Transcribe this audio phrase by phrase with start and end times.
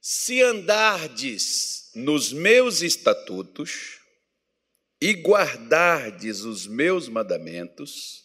[0.00, 3.98] Se andardes nos meus estatutos
[4.98, 8.24] e guardardes os meus mandamentos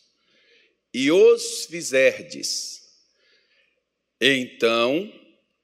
[0.94, 2.82] e os fizerdes,
[4.22, 5.12] então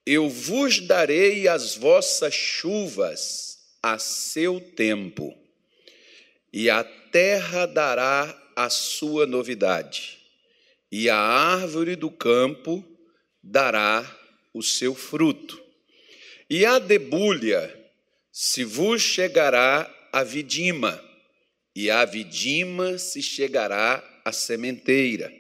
[0.06, 5.34] eu vos darei as vossas chuvas a seu tempo,
[6.52, 10.20] e a terra dará a sua novidade,
[10.92, 12.86] e a árvore do campo
[13.42, 14.06] dará
[14.54, 15.61] o seu fruto.
[16.54, 17.74] E a debulha
[18.30, 21.02] se vos chegará a vidima,
[21.74, 25.32] e a vidima se chegará a sementeira.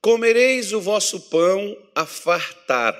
[0.00, 2.96] Comereis o vosso pão a fartar,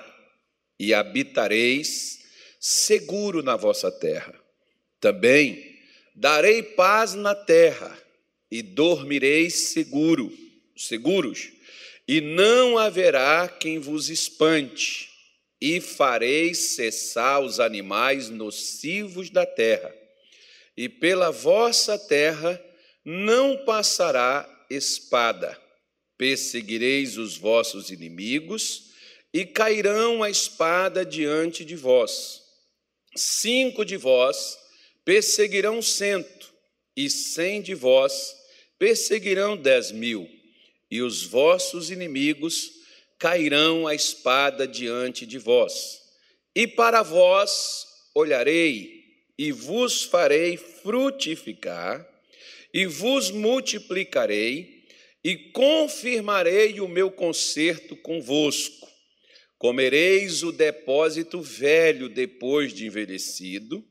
[0.79, 2.19] e habitareis
[2.61, 4.39] seguro na vossa terra.
[5.01, 5.75] Também
[6.15, 7.99] darei paz na terra,
[8.51, 10.31] e dormireis seguro,
[10.77, 11.49] seguros,
[12.07, 15.08] e não haverá quem vos espante,
[15.61, 19.95] e fareis cessar os animais nocivos da terra,
[20.77, 22.63] e pela vossa terra
[23.05, 25.61] não passará espada.
[26.17, 28.89] Perseguireis os vossos inimigos,
[29.33, 32.43] e cairão a espada diante de vós.
[33.15, 34.59] Cinco de vós
[35.05, 36.53] perseguirão cento,
[36.97, 38.35] e cem de vós
[38.79, 40.29] perseguirão dez mil,
[40.91, 42.78] e os vossos inimigos
[43.19, 46.01] cairão a espada diante de vós.
[46.55, 48.99] E para vós olharei,
[49.39, 52.07] e vos farei frutificar,
[52.73, 54.85] e vos multiplicarei,
[55.23, 58.89] e confirmarei o meu conserto convosco.
[59.59, 63.85] Comereis o depósito velho depois de envelhecido,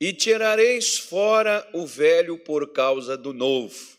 [0.00, 3.96] e tirareis fora o velho por causa do novo.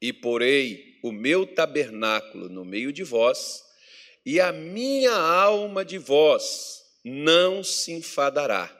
[0.00, 3.62] E porei o meu tabernáculo no meio de vós,
[4.24, 8.76] e a minha alma de vós não se enfadará,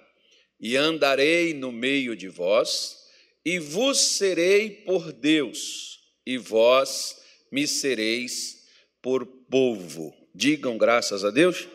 [0.59, 2.99] e andarei no meio de vós,
[3.45, 7.17] e vos serei por Deus, e vós
[7.51, 8.67] me sereis
[9.01, 10.15] por povo.
[10.35, 11.67] Digam graças a Deus.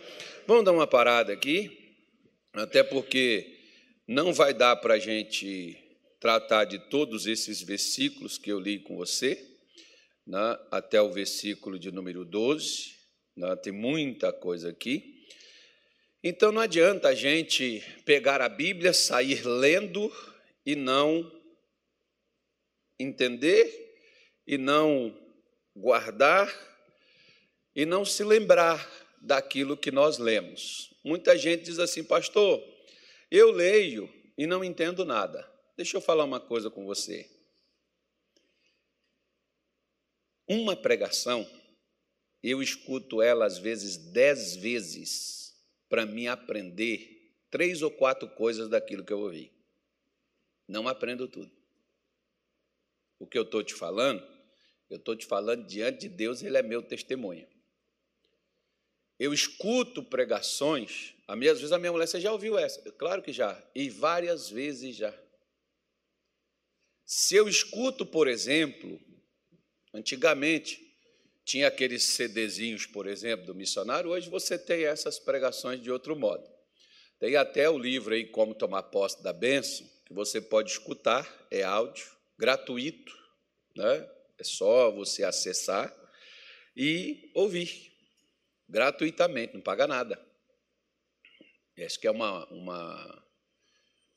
[0.47, 1.95] Vamos dar uma parada aqui,
[2.53, 3.57] até porque
[4.07, 5.77] não vai dar para a gente
[6.19, 9.43] tratar de todos esses versículos que eu li com você,
[10.25, 12.94] né, até o versículo de número 12,
[13.35, 15.27] né, tem muita coisa aqui.
[16.23, 20.11] Então não adianta a gente pegar a Bíblia, sair lendo
[20.65, 21.31] e não
[22.99, 23.95] entender
[24.47, 25.15] e não
[25.75, 26.51] guardar
[27.75, 28.89] e não se lembrar
[29.21, 30.93] daquilo que nós lemos.
[31.03, 32.63] Muita gente diz assim, pastor,
[33.29, 35.47] eu leio e não entendo nada.
[35.75, 37.29] Deixa eu falar uma coisa com você.
[40.47, 41.47] Uma pregação,
[42.49, 45.55] eu escuto ela às vezes dez vezes
[45.89, 49.51] para me aprender três ou quatro coisas daquilo que eu ouvi.
[50.67, 51.51] Não aprendo tudo.
[53.17, 54.21] O que eu estou te falando,
[54.89, 57.47] eu estou te falando diante de Deus, Ele é meu testemunho.
[59.17, 62.81] Eu escuto pregações, às vezes a minha mulher, você já ouviu essa?
[62.91, 65.17] Claro que já, e várias vezes já.
[67.05, 68.99] Se eu escuto, por exemplo,
[69.93, 70.84] antigamente,
[71.45, 76.43] tinha aqueles CDzinhos, por exemplo, do missionário, hoje você tem essas pregações de outro modo.
[77.19, 81.63] Tem até o livro aí, Como Tomar Posse da Bênção, que você pode escutar, é
[81.63, 82.05] áudio,
[82.37, 83.15] gratuito,
[83.75, 84.09] né?
[84.37, 85.93] é só você acessar
[86.75, 87.93] e ouvir
[88.67, 90.19] gratuitamente, não paga nada.
[91.77, 93.23] Acho que é uma, uma,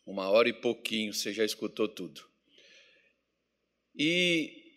[0.07, 2.27] uma hora e pouquinho, você já escutou tudo.
[3.95, 4.68] E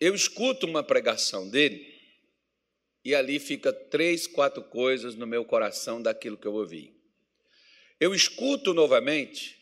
[0.00, 1.94] eu escuto uma pregação dele,
[3.04, 6.92] e ali fica três, quatro coisas no meu coração daquilo que eu ouvi.
[8.00, 9.56] Eu escuto novamente,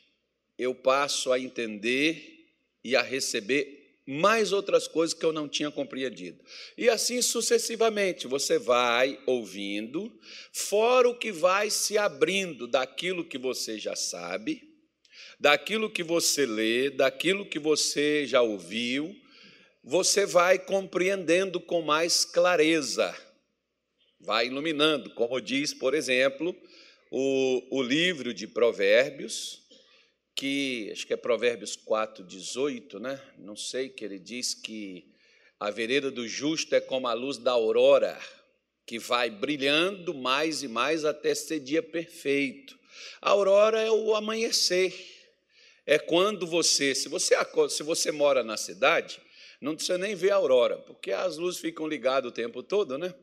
[0.59, 2.49] eu passo a entender
[2.83, 6.43] e a receber mais outras coisas que eu não tinha compreendido.
[6.77, 10.12] E assim sucessivamente, você vai ouvindo,
[10.53, 14.63] fora o que vai se abrindo daquilo que você já sabe,
[15.39, 19.15] daquilo que você lê, daquilo que você já ouviu,
[19.86, 23.15] você vai compreendendo com mais clareza,
[24.19, 26.57] vai iluminando, como diz, por exemplo,
[27.10, 29.63] o, o livro de Provérbios,
[30.34, 33.21] que acho que é Provérbios 4, 18, né?
[33.36, 35.13] Não sei, que ele diz que
[35.60, 38.19] a vereda do justo é como a luz da aurora,
[38.87, 42.78] que vai brilhando mais e mais até ser dia perfeito.
[43.21, 44.95] A aurora é o amanhecer.
[45.87, 47.37] É quando você, se você
[47.69, 49.21] se você mora na cidade,
[49.65, 53.15] não precisa nem ver a aurora, porque as luzes ficam ligadas o tempo todo, né?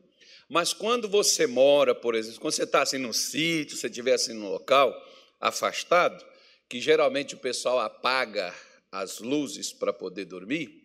[0.48, 4.34] Mas quando você mora, por exemplo, quando você está assim no sítio, você estiver assim
[4.34, 4.92] no local
[5.40, 6.22] afastado,
[6.68, 8.52] que geralmente o pessoal apaga
[8.90, 10.82] as luzes para poder dormir,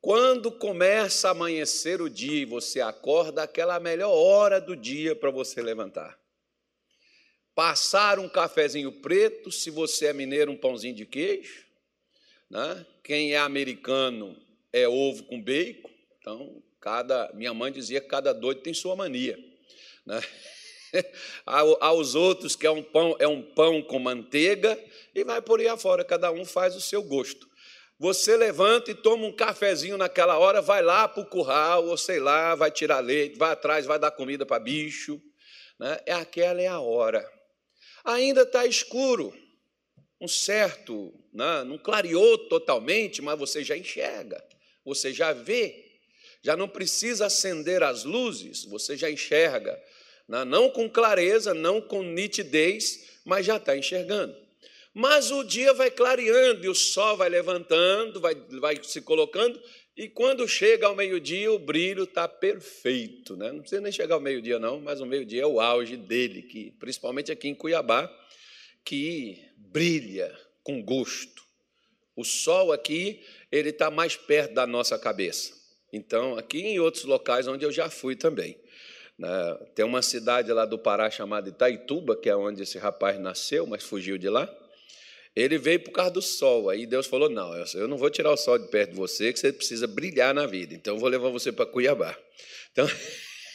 [0.00, 5.14] quando começa a amanhecer o dia e você acorda, aquela é melhor hora do dia
[5.14, 6.18] para você levantar.
[7.54, 11.66] Passar um cafezinho preto, se você é mineiro, um pãozinho de queijo.
[12.50, 12.84] Né?
[13.02, 14.36] Quem é americano
[14.72, 15.90] é ovo com bacon.
[16.20, 19.38] Então, cada, minha mãe dizia que cada doido tem sua mania.
[20.06, 20.20] Né?
[21.46, 24.78] Aos outros que é um pão, é um pão com manteiga,
[25.14, 27.48] e vai por aí afora, cada um faz o seu gosto.
[27.98, 32.20] Você levanta e toma um cafezinho naquela hora, vai lá para o curral, ou sei
[32.20, 35.20] lá, vai tirar leite, vai atrás, vai dar comida para bicho.
[35.80, 35.98] Né?
[36.06, 37.28] É aquela é a hora.
[38.04, 39.34] Ainda está escuro,
[40.20, 41.64] um certo, né?
[41.64, 44.42] não clareou totalmente, mas você já enxerga,
[44.88, 45.84] você já vê,
[46.42, 49.78] já não precisa acender as luzes, você já enxerga,
[50.26, 50.44] né?
[50.44, 54.34] não com clareza, não com nitidez, mas já está enxergando.
[54.94, 59.60] Mas o dia vai clareando e o sol vai levantando, vai, vai se colocando,
[59.96, 63.36] e quando chega ao meio-dia, o brilho está perfeito.
[63.36, 63.52] Né?
[63.52, 66.70] Não precisa nem chegar ao meio-dia, não, mas o meio-dia é o auge dele, que,
[66.78, 68.08] principalmente aqui em Cuiabá,
[68.84, 71.47] que brilha com gosto.
[72.18, 75.52] O sol aqui, ele está mais perto da nossa cabeça.
[75.92, 78.58] Então, aqui em outros locais onde eu já fui também.
[79.16, 79.58] Né?
[79.72, 83.84] Tem uma cidade lá do Pará chamada Itaituba, que é onde esse rapaz nasceu, mas
[83.84, 84.52] fugiu de lá.
[85.36, 86.68] Ele veio por causa do sol.
[86.68, 89.38] Aí Deus falou: Não, eu não vou tirar o sol de perto de você, que
[89.38, 90.74] você precisa brilhar na vida.
[90.74, 92.18] Então eu vou levar você para Cuiabá.
[92.72, 92.84] Então,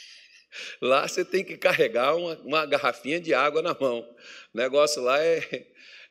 [0.79, 4.09] lá você tem que carregar uma, uma, garrafinha de água na mão.
[4.53, 5.65] O negócio lá é,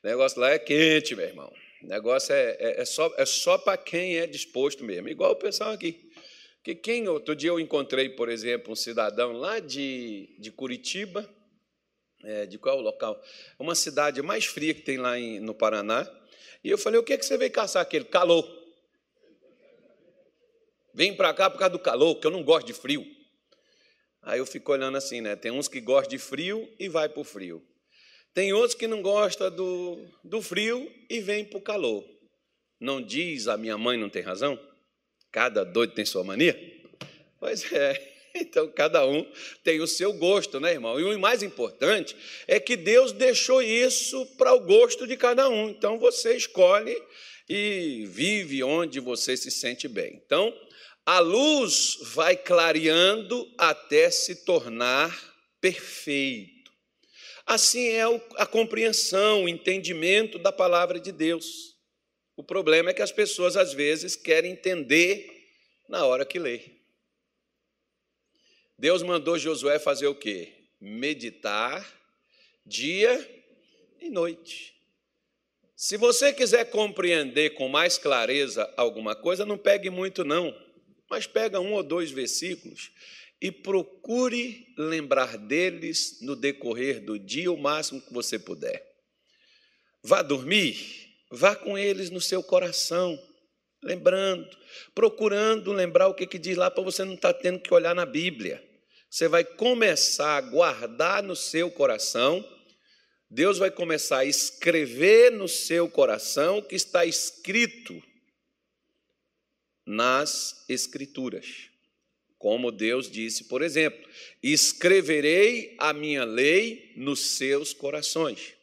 [0.05, 1.51] negócio lá é quente, meu irmão.
[1.83, 5.09] O negócio é, é, é só, é só para quem é disposto mesmo.
[5.09, 6.11] Igual o pessoal aqui.
[6.63, 11.29] Que quem outro dia eu encontrei, por exemplo, um cidadão lá de, de Curitiba
[12.25, 13.21] é, de qual é local?
[13.59, 16.09] Uma cidade mais fria que tem lá em, no Paraná.
[16.63, 18.05] E eu falei: o que, é que você veio caçar aquele?
[18.05, 18.49] Calor.
[20.95, 23.05] Vem para cá por causa do calor, que eu não gosto de frio.
[24.21, 25.35] Aí eu fico olhando assim, né?
[25.35, 27.67] Tem uns que gostam de frio e vai para o frio.
[28.35, 32.05] Tem outros que não gostam do, do frio e vem para o calor.
[32.81, 34.59] Não diz a minha mãe não tem razão?
[35.31, 36.59] Cada doido tem sua mania?
[37.39, 38.13] Pois é.
[38.35, 39.31] Então, cada um
[39.63, 40.99] tem o seu gosto, né, irmão?
[40.99, 45.69] E o mais importante é que Deus deixou isso para o gosto de cada um.
[45.69, 46.97] Então, você escolhe
[47.49, 50.23] e vive onde você se sente bem.
[50.25, 50.55] Então,
[51.05, 55.15] a luz vai clareando até se tornar
[55.61, 56.62] perfeito.
[57.47, 58.03] Assim é
[58.37, 61.77] a compreensão, o entendimento da palavra de Deus.
[62.37, 65.29] O problema é que as pessoas, às vezes, querem entender
[65.89, 66.61] na hora que lê.
[68.79, 70.53] Deus mandou Josué fazer o quê?
[70.81, 71.87] Meditar
[72.65, 73.45] dia
[74.01, 74.75] e noite.
[75.77, 80.57] Se você quiser compreender com mais clareza alguma coisa, não pegue muito não,
[81.11, 82.91] mas pega um ou dois versículos
[83.43, 88.83] e procure lembrar deles no decorrer do dia o máximo que você puder.
[90.03, 90.79] Vá dormir,
[91.31, 93.19] vá com eles no seu coração,
[93.83, 94.49] lembrando,
[94.95, 97.95] procurando lembrar o que, que diz lá para você não estar tá tendo que olhar
[97.95, 98.73] na Bíblia
[99.13, 102.43] você vai começar a guardar no seu coração,
[103.29, 108.03] Deus vai começar a escrever no seu coração o que está escrito
[109.87, 111.69] nas Escrituras.
[112.43, 114.05] Como Deus disse, por exemplo:
[114.43, 118.55] escreverei a minha lei nos seus corações.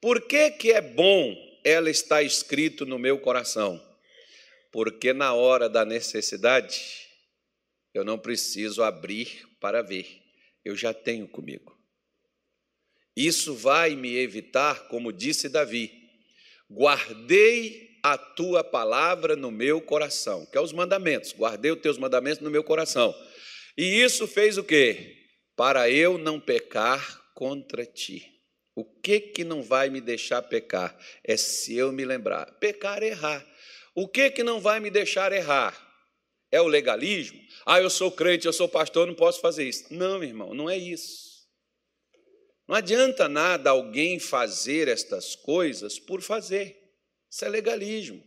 [0.00, 3.84] Por que, que é bom ela estar escrito no meu coração?
[4.70, 7.08] Porque na hora da necessidade,
[7.92, 10.06] eu não preciso abrir para ver,
[10.64, 11.76] eu já tenho comigo.
[13.16, 15.90] Isso vai me evitar, como disse Davi,
[16.70, 22.40] guardei a tua palavra no meu coração, que é os mandamentos, guardei os teus mandamentos
[22.40, 23.14] no meu coração.
[23.76, 25.16] E isso fez o quê?
[25.56, 28.38] Para eu não pecar contra ti.
[28.74, 30.96] O que que não vai me deixar pecar?
[31.24, 32.46] É se eu me lembrar.
[32.60, 33.44] Pecar é errar.
[33.94, 35.76] O que que não vai me deixar errar?
[36.50, 37.40] É o legalismo?
[37.66, 39.92] Ah, eu sou crente, eu sou pastor, não posso fazer isso.
[39.92, 41.28] Não, irmão, não é isso.
[42.68, 46.76] Não adianta nada alguém fazer estas coisas por fazer.
[47.30, 48.22] Isso é legalismo.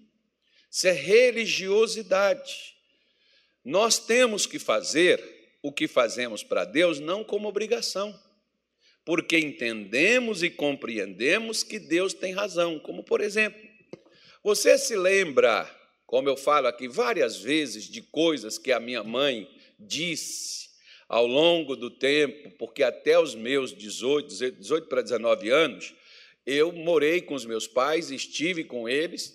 [0.70, 2.76] Isso é religiosidade.
[3.64, 5.22] Nós temos que fazer
[5.62, 8.18] o que fazemos para Deus não como obrigação,
[9.06, 12.80] porque entendemos e compreendemos que Deus tem razão.
[12.80, 13.62] Como, por exemplo,
[14.44, 15.70] você se lembra
[16.12, 19.48] como eu falo aqui várias vezes de coisas que a minha mãe
[19.80, 20.70] disse
[21.08, 25.94] ao longo do tempo, porque até os meus 18, 18 para 19 anos,
[26.46, 29.34] eu morei com os meus pais, estive com eles,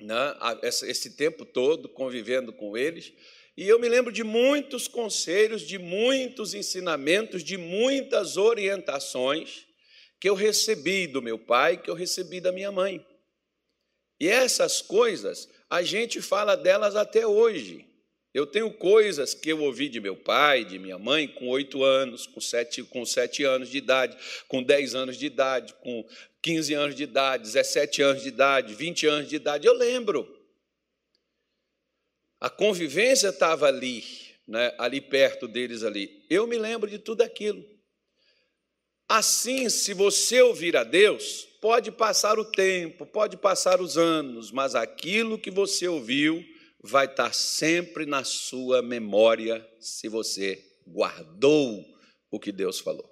[0.00, 3.12] né, esse tempo todo convivendo com eles,
[3.56, 9.66] e eu me lembro de muitos conselhos, de muitos ensinamentos, de muitas orientações
[10.20, 13.04] que eu recebi do meu pai, que eu recebi da minha mãe.
[14.18, 17.86] E essas coisas, a gente fala delas até hoje.
[18.34, 22.26] Eu tenho coisas que eu ouvi de meu pai, de minha mãe, com oito anos,
[22.26, 24.16] com sete, com sete anos de idade,
[24.48, 26.04] com dez anos de idade, com
[26.42, 29.68] 15 anos de idade, 17 anos de idade, 20 anos de idade.
[29.68, 30.28] Eu lembro.
[32.40, 34.04] A convivência estava ali,
[34.48, 36.26] né, ali perto deles ali.
[36.28, 37.64] Eu me lembro de tudo aquilo.
[39.08, 44.74] Assim, se você ouvir a Deus, pode passar o tempo, pode passar os anos, mas
[44.74, 46.44] aquilo que você ouviu
[46.86, 51.82] vai estar sempre na sua memória se você guardou
[52.30, 53.10] o que Deus falou.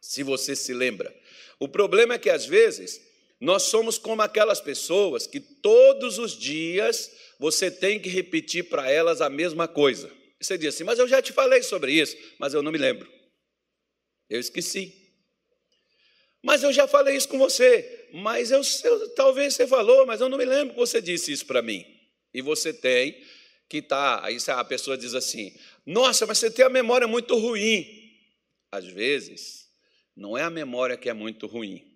[0.00, 1.14] Se você se lembra.
[1.60, 3.00] O problema é que às vezes
[3.40, 9.20] nós somos como aquelas pessoas que todos os dias você tem que repetir para elas
[9.20, 10.10] a mesma coisa.
[10.40, 13.08] Você diz assim, mas eu já te falei sobre isso, mas eu não me lembro.
[14.28, 14.92] Eu esqueci.
[16.42, 18.08] Mas eu já falei isso com você.
[18.12, 21.46] Mas eu, eu, talvez você falou, mas eu não me lembro que você disse isso
[21.46, 21.91] para mim.
[22.32, 23.22] E você tem
[23.68, 23.82] que.
[23.82, 27.86] Tá, aí a pessoa diz assim: Nossa, mas você tem a memória muito ruim.
[28.70, 29.68] Às vezes,
[30.16, 31.92] não é a memória que é muito ruim.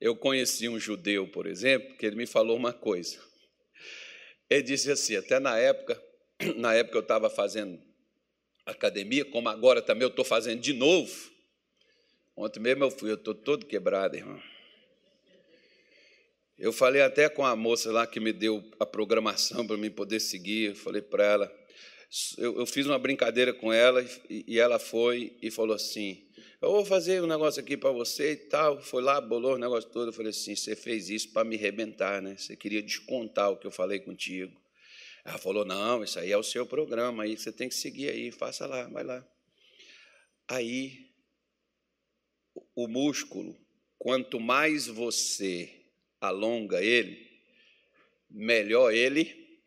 [0.00, 3.18] Eu conheci um judeu, por exemplo, que ele me falou uma coisa.
[4.48, 6.02] Ele disse assim, até na época,
[6.56, 7.80] na época eu estava fazendo
[8.64, 11.30] academia, como agora também eu estou fazendo de novo.
[12.36, 14.40] Ontem mesmo eu fui, eu estou todo quebrado, irmão.
[16.60, 20.20] Eu falei até com a moça lá que me deu a programação para mim poder
[20.20, 20.68] seguir.
[20.68, 21.66] Eu falei para ela,
[22.36, 26.22] eu, eu, fiz uma brincadeira com ela e, e, ela foi e falou assim:
[26.60, 28.78] Eu vou fazer um negócio aqui para você e tal.
[28.82, 30.08] Foi lá, bolou o negócio todo.
[30.08, 32.36] Eu falei assim: Você fez isso para me arrebentar, né?
[32.36, 34.60] Você queria descontar o que eu falei contigo.
[35.24, 38.30] Ela falou: Não, isso aí é o seu programa, aí você tem que seguir aí,
[38.30, 39.26] faça lá, vai lá.
[40.46, 41.08] Aí
[42.74, 43.56] o músculo,
[43.98, 45.79] quanto mais você
[46.20, 47.28] alonga ele,
[48.28, 49.58] melhor ele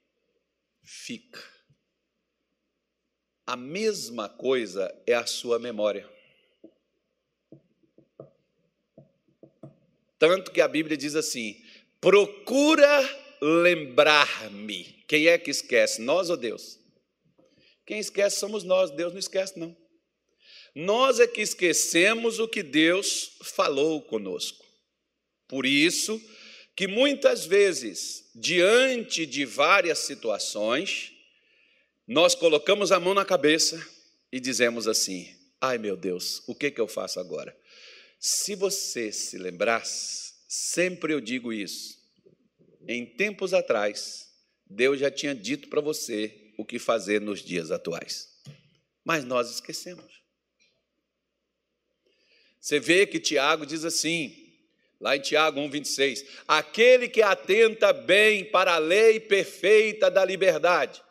[0.83, 1.41] fica.
[3.45, 6.10] A mesma coisa é a sua memória.
[10.17, 11.62] Tanto que a Bíblia diz assim:
[12.00, 12.88] procura
[13.41, 15.03] lembrar-me.
[15.07, 16.79] Quem é que esquece, nós ou Deus?
[17.86, 19.75] Quem esquece somos nós, Deus não esquece, não.
[20.74, 24.65] Nós é que esquecemos o que Deus falou conosco.
[25.48, 26.22] Por isso
[26.75, 31.12] que muitas vezes, diante de várias situações,
[32.08, 33.86] nós colocamos a mão na cabeça
[34.32, 37.56] e dizemos assim: ai meu Deus, o que, que eu faço agora?
[38.20, 41.98] Se você se lembrasse, sempre eu digo isso,
[42.88, 44.30] em tempos atrás,
[44.65, 48.30] Deus já tinha dito para você o que fazer nos dias atuais,
[49.03, 50.24] mas nós esquecemos.
[52.60, 54.42] Você vê que Tiago diz assim,
[55.03, 61.03] lá em Tiago 1,26: aquele que atenta bem para a lei perfeita da liberdade,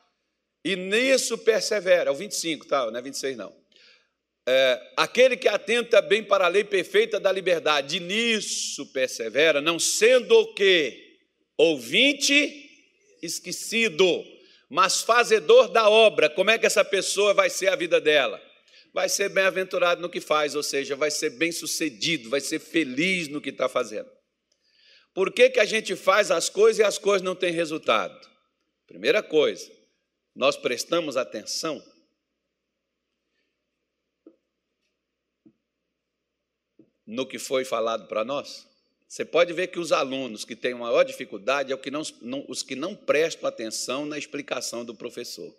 [0.64, 2.90] e nisso persevera, é o 25, tá?
[2.90, 3.54] Não é 26, não.
[4.48, 9.78] É, aquele que atenta bem para a lei perfeita da liberdade, e nisso persevera, não
[9.78, 11.18] sendo o que?
[11.58, 12.70] Ouvinte
[13.22, 14.24] esquecido,
[14.70, 16.30] mas fazedor da obra.
[16.30, 18.40] Como é que essa pessoa vai ser a vida dela?
[18.92, 23.40] Vai ser bem-aventurado no que faz, ou seja, vai ser bem-sucedido, vai ser feliz no
[23.40, 24.10] que está fazendo.
[25.14, 28.18] Por que, que a gente faz as coisas e as coisas não têm resultado?
[28.86, 29.70] Primeira coisa,
[30.34, 31.82] nós prestamos atenção
[37.06, 38.66] no que foi falado para nós?
[39.06, 41.90] Você pode ver que os alunos que têm maior dificuldade é
[42.22, 45.54] não, os que não prestam atenção na explicação do professor.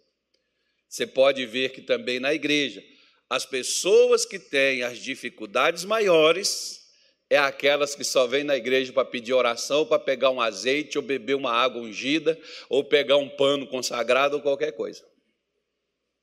[0.89, 2.83] Você pode ver que também na igreja,
[3.29, 6.81] as pessoas que têm as dificuldades maiores
[7.29, 11.03] é aquelas que só vêm na igreja para pedir oração, para pegar um azeite, ou
[11.03, 12.39] beber uma água ungida,
[12.69, 15.03] ou pegar um pano consagrado, ou qualquer coisa.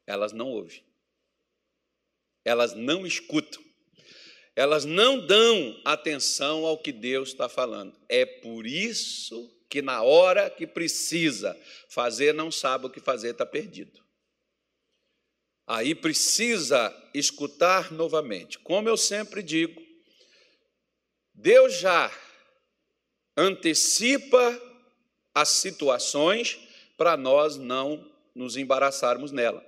[0.06, 0.84] Elas não ouvem.
[2.44, 3.60] Elas não escutam.
[4.54, 7.98] Elas não dão atenção ao que Deus está falando.
[8.08, 13.46] É por isso que, na hora que precisa fazer, não sabe o que fazer, está
[13.46, 14.00] perdido
[15.70, 18.58] aí precisa escutar novamente.
[18.58, 19.80] Como eu sempre digo,
[21.32, 22.10] Deus já
[23.36, 24.60] antecipa
[25.32, 26.58] as situações
[26.96, 29.64] para nós não nos embaraçarmos nela.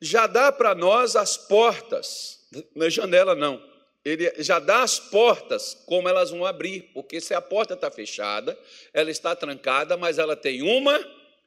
[0.00, 3.62] já dá para nós as portas, na janela não,
[4.04, 8.56] ele já dá as portas como elas vão abrir, porque se a porta está fechada,
[8.94, 10.98] ela está trancada, mas ela tem uma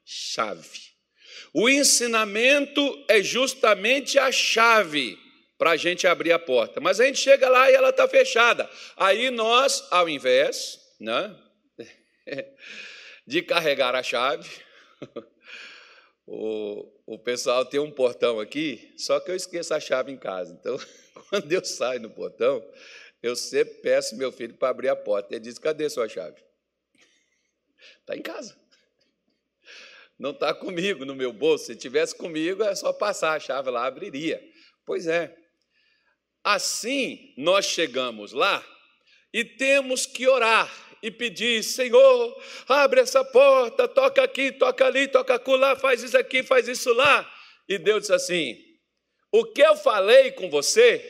[0.03, 0.92] chave.
[1.53, 5.17] O ensinamento é justamente a chave
[5.57, 8.69] para a gente abrir a porta, mas a gente chega lá e ela está fechada.
[8.97, 11.35] Aí nós, ao invés né,
[13.25, 14.49] de carregar a chave,
[16.27, 20.57] o, o pessoal tem um portão aqui, só que eu esqueço a chave em casa.
[20.59, 20.77] Então,
[21.29, 22.63] quando eu saio no portão,
[23.21, 25.33] eu sempre peço meu filho para abrir a porta.
[25.33, 26.43] Ele diz: Cadê sua chave?
[28.01, 28.62] Está em casa.
[30.17, 31.65] Não está comigo no meu bolso.
[31.65, 34.41] Se tivesse comigo, é só passar a chave lá, abriria.
[34.85, 35.35] Pois é.
[36.43, 38.63] Assim, nós chegamos lá
[39.33, 45.35] e temos que orar e pedir: Senhor, abre essa porta, toca aqui, toca ali, toca
[45.35, 47.29] acolá, faz isso aqui, faz isso lá.
[47.67, 48.57] E Deus disse assim:
[49.31, 51.01] O que eu falei com você,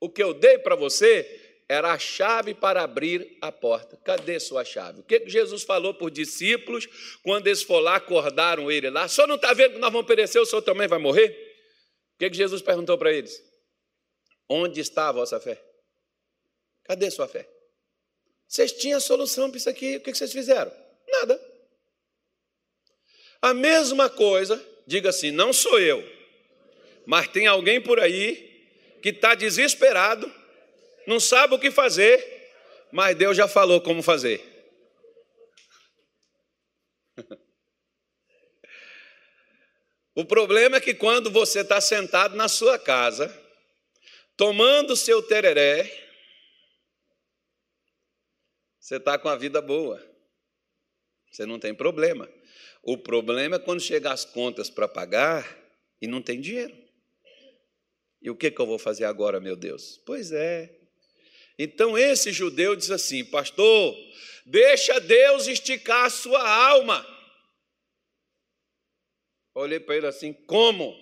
[0.00, 1.37] o que eu dei para você,
[1.68, 3.96] era a chave para abrir a porta.
[3.98, 5.00] Cadê sua chave?
[5.00, 6.88] O que Jesus falou para os discípulos
[7.22, 9.06] quando eles foram lá, acordaram ele lá?
[9.06, 11.28] Só não está vendo que nós vamos perecer, o senhor também vai morrer?
[12.14, 13.42] O que Jesus perguntou para eles?
[14.48, 15.62] Onde está a vossa fé?
[16.84, 17.46] Cadê sua fé?
[18.46, 20.72] Vocês tinham solução para isso aqui, o que vocês fizeram?
[21.06, 21.38] Nada.
[23.42, 26.02] A mesma coisa, diga assim: não sou eu,
[27.04, 28.48] mas tem alguém por aí
[29.02, 30.32] que está desesperado,
[31.08, 32.22] não sabe o que fazer,
[32.92, 34.44] mas Deus já falou como fazer.
[40.14, 43.32] O problema é que quando você está sentado na sua casa,
[44.36, 45.84] tomando seu tereré,
[48.80, 50.04] você está com a vida boa.
[51.30, 52.28] Você não tem problema.
[52.82, 55.46] O problema é quando chega as contas para pagar
[56.02, 56.76] e não tem dinheiro.
[58.20, 60.02] E o que, que eu vou fazer agora, meu Deus?
[60.04, 60.77] Pois é.
[61.58, 63.96] Então esse judeu diz assim: Pastor,
[64.46, 67.04] deixa Deus esticar a sua alma.
[69.54, 70.96] Olhei para ele assim: Como?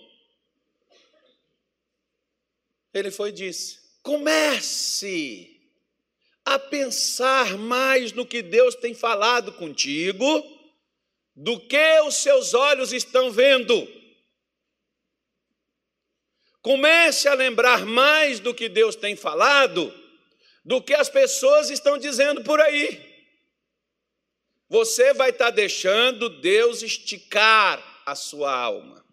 [2.94, 5.52] Ele foi e disse: Comece
[6.42, 10.56] a pensar mais no que Deus tem falado contigo
[11.34, 13.86] do que os seus olhos estão vendo.
[16.62, 20.05] Comece a lembrar mais do que Deus tem falado
[20.66, 23.00] do que as pessoas estão dizendo por aí.
[24.68, 29.06] Você vai estar deixando Deus esticar a sua alma.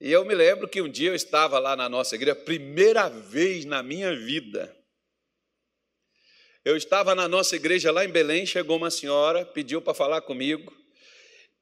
[0.00, 3.64] E eu me lembro que um dia eu estava lá na nossa igreja, primeira vez
[3.64, 4.76] na minha vida.
[6.64, 10.76] Eu estava na nossa igreja lá em Belém, chegou uma senhora, pediu para falar comigo,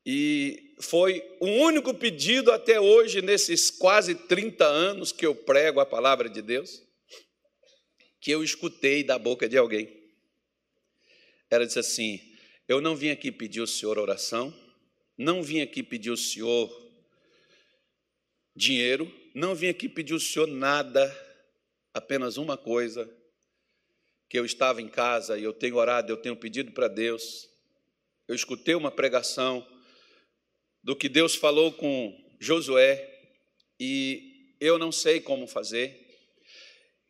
[0.06, 5.86] e foi o único pedido até hoje, nesses quase 30 anos que eu prego a
[5.86, 6.82] palavra de Deus,
[8.20, 9.88] que eu escutei da boca de alguém.
[11.48, 12.20] Ela disse assim:
[12.68, 14.54] Eu não vim aqui pedir o senhor oração,
[15.16, 16.70] não vim aqui pedir o senhor
[18.54, 21.08] dinheiro, não vim aqui pedir o senhor nada,
[21.94, 23.10] apenas uma coisa
[24.28, 27.48] que eu estava em casa e eu tenho orado, eu tenho pedido para Deus.
[28.28, 29.66] Eu escutei uma pregação
[30.84, 33.08] do que Deus falou com Josué
[33.78, 35.99] e eu não sei como fazer.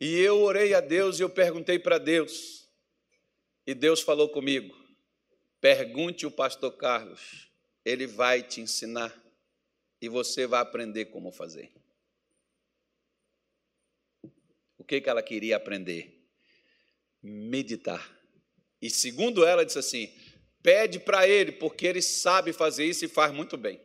[0.00, 2.66] E eu orei a Deus e eu perguntei para Deus.
[3.66, 4.74] E Deus falou comigo:
[5.60, 7.50] pergunte o pastor Carlos,
[7.84, 9.14] ele vai te ensinar
[10.00, 11.70] e você vai aprender como fazer.
[14.78, 16.20] O que, que ela queria aprender?
[17.22, 18.18] meditar.
[18.80, 20.12] E segundo ela, disse assim:
[20.62, 23.80] pede para ele, porque ele sabe fazer isso e faz muito bem.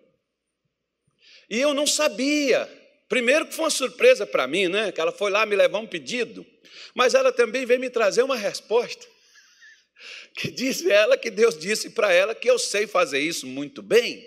[1.50, 2.85] E eu não sabia.
[3.08, 4.92] Primeiro que foi uma surpresa para mim, né?
[4.92, 6.46] Que ela foi lá me levar um pedido,
[6.94, 9.06] mas ela também veio me trazer uma resposta.
[10.36, 14.22] Que diz ela que Deus disse para ela que eu sei fazer isso muito bem.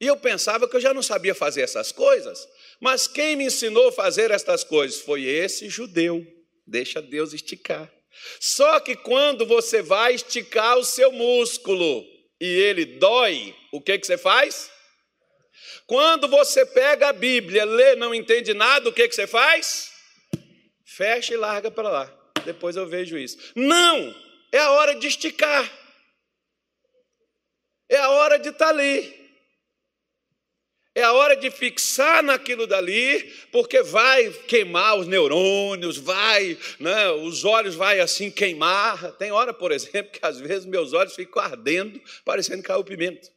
[0.00, 2.48] E eu pensava que eu já não sabia fazer essas coisas,
[2.80, 6.26] mas quem me ensinou a fazer estas coisas foi esse judeu.
[6.66, 7.90] Deixa Deus esticar.
[8.40, 12.04] Só que quando você vai esticar o seu músculo
[12.40, 14.70] e ele dói, o que, que você faz?
[15.86, 19.92] Quando você pega a Bíblia, lê, não entende nada, o que, que você faz?
[20.84, 22.18] Fecha e larga para lá.
[22.44, 23.38] Depois eu vejo isso.
[23.54, 24.14] Não!
[24.52, 25.70] É a hora de esticar.
[27.88, 29.24] É a hora de estar tá ali.
[30.96, 37.44] É a hora de fixar naquilo dali, porque vai queimar os neurônios, vai, né, os
[37.44, 39.10] olhos vai assim queimar.
[39.12, 43.28] Tem hora, por exemplo, que às vezes meus olhos ficam ardendo, parecendo que caiu pimenta.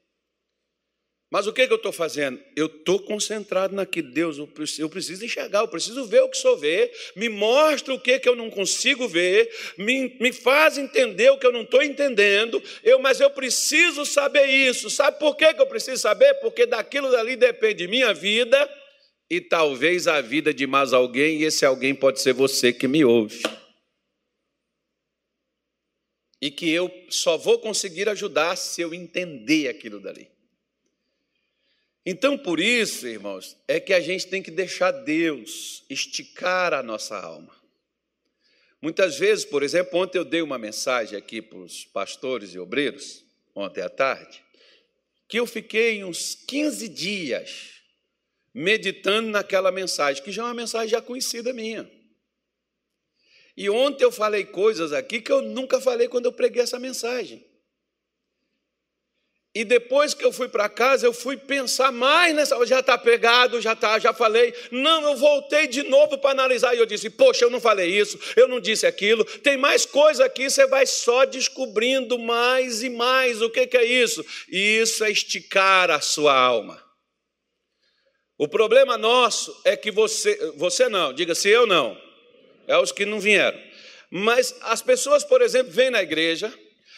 [1.30, 2.40] Mas o que, que eu estou fazendo?
[2.56, 4.10] Eu estou concentrado naquilo.
[4.12, 4.48] Deus, eu
[4.90, 6.90] preciso enxergar, eu preciso ver o que sou ver.
[7.18, 9.54] Me mostra o que, que eu não consigo ver.
[9.78, 12.64] Me, me faz entender o que eu não estou entendendo.
[12.82, 14.90] Eu, mas eu preciso saber isso.
[14.90, 16.34] Sabe por que, que eu preciso saber?
[16.36, 18.58] Porque daquilo dali depende minha vida
[19.30, 21.42] e talvez a vida de mais alguém.
[21.42, 23.44] E esse alguém pode ser você que me ouve.
[26.42, 30.37] E que eu só vou conseguir ajudar se eu entender aquilo dali.
[32.10, 37.18] Então, por isso, irmãos, é que a gente tem que deixar Deus esticar a nossa
[37.18, 37.54] alma.
[38.82, 43.26] Muitas vezes, por exemplo, ontem eu dei uma mensagem aqui para os pastores e obreiros,
[43.54, 44.42] ontem à tarde,
[45.28, 47.82] que eu fiquei uns 15 dias
[48.54, 51.92] meditando naquela mensagem, que já é uma mensagem já conhecida minha.
[53.58, 57.46] E ontem eu falei coisas aqui que eu nunca falei quando eu preguei essa mensagem.
[59.56, 62.64] E depois que eu fui para casa, eu fui pensar mais nessa.
[62.66, 64.54] Já está pegado, já está, já falei.
[64.72, 66.76] Não, eu voltei de novo para analisar.
[66.76, 69.26] E eu disse: Poxa, eu não falei isso, eu não disse aquilo.
[69.26, 73.42] Tem mais coisa aqui, você vai só descobrindo mais e mais.
[73.42, 74.24] O que, que é isso?
[74.48, 76.88] Isso é esticar a sua alma.
[78.38, 82.00] O problema nosso é que você, você não, diga se eu não,
[82.68, 83.60] é os que não vieram.
[84.12, 86.54] Mas as pessoas, por exemplo, vêm na igreja,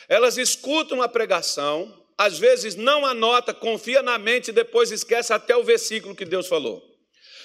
[0.09, 5.55] elas escutam a pregação, às vezes não anota, confia na mente e depois esquece até
[5.55, 6.85] o versículo que Deus falou.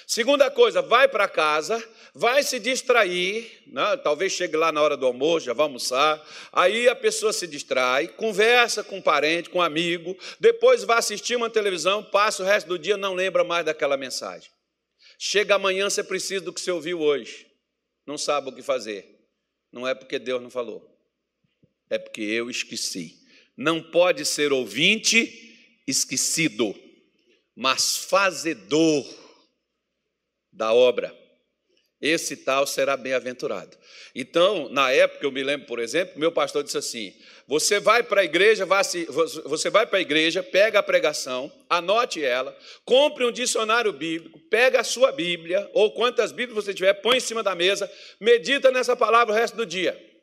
[0.05, 1.81] Segunda coisa, vai para casa,
[2.13, 3.95] vai se distrair, né?
[4.03, 8.09] talvez chegue lá na hora do almoço, já vai almoçar, aí a pessoa se distrai,
[8.09, 12.67] conversa com um parente, com um amigo, depois vai assistir uma televisão, passa o resto
[12.67, 14.51] do dia, não lembra mais daquela mensagem.
[15.17, 17.47] Chega amanhã, você precisa do que você ouviu hoje,
[18.05, 19.09] não sabe o que fazer.
[19.71, 20.85] Não é porque Deus não falou,
[21.89, 23.24] é porque eu esqueci
[23.57, 26.75] não pode ser ouvinte esquecido,
[27.55, 29.05] mas fazedor
[30.51, 31.15] da obra.
[32.01, 33.75] Esse tal será bem-aventurado.
[34.13, 37.13] Então, na época, eu me lembro, por exemplo, meu pastor disse assim:
[37.47, 42.55] você vai para a igreja, você vai para a igreja, pega a pregação, anote ela,
[42.83, 47.21] compre um dicionário bíblico, pega a sua Bíblia, ou quantas Bíblias você tiver, põe em
[47.21, 50.14] cima da mesa, medita nessa palavra o resto do dia.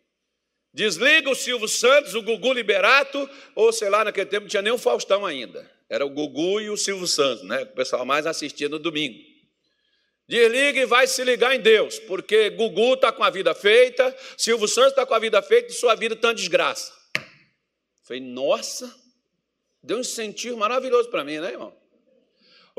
[0.75, 4.73] Desliga o Silvio Santos, o Gugu Liberato, ou sei lá, naquele tempo não tinha nem
[4.73, 5.71] o Faustão ainda.
[5.89, 7.63] Era o Gugu e o Silvio Santos, né?
[7.63, 9.19] O pessoal mais assistia no domingo.
[10.27, 14.67] Desliga e vai se ligar em Deus, porque Gugu está com a vida feita, Silvio
[14.67, 16.91] Santos está com a vida feita e sua vida está em desgraça.
[18.03, 18.91] Falei, nossa,
[19.83, 21.77] deu um incentivo maravilhoso para mim, né, irmão?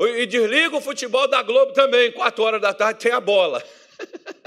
[0.00, 3.62] E desliga o futebol da Globo também, quatro horas da tarde tem a bola.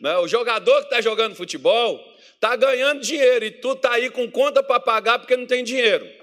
[0.00, 0.16] Né?
[0.18, 2.00] O jogador que está jogando futebol
[2.34, 6.22] está ganhando dinheiro e tu está aí com conta para pagar porque não tem dinheiro.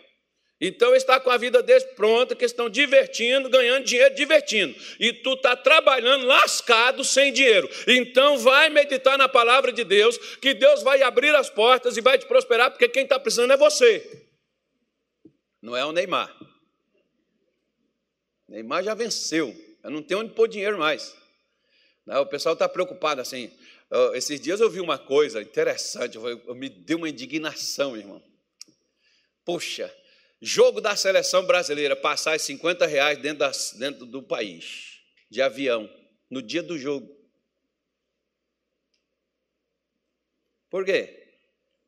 [0.61, 4.75] Então está com a vida deles pronta, que estão divertindo, ganhando dinheiro, divertindo.
[4.99, 7.69] E tu está trabalhando lascado sem dinheiro.
[7.87, 12.17] Então vai meditar na palavra de Deus, que Deus vai abrir as portas e vai
[12.17, 14.27] te prosperar, porque quem está precisando é você.
[15.61, 16.35] Não é o Neymar.
[18.49, 19.55] Neymar já venceu.
[19.81, 21.15] Eu não tenho onde pôr dinheiro mais.
[22.17, 23.52] O pessoal está preocupado assim.
[24.13, 28.22] Esses dias eu vi uma coisa interessante, eu me deu uma indignação, irmão.
[29.43, 29.93] Poxa,
[30.41, 35.89] jogo da seleção brasileira, passar 50 reais dentro, dentro do país, de avião,
[36.30, 37.17] no dia do jogo.
[40.69, 41.19] Por quê?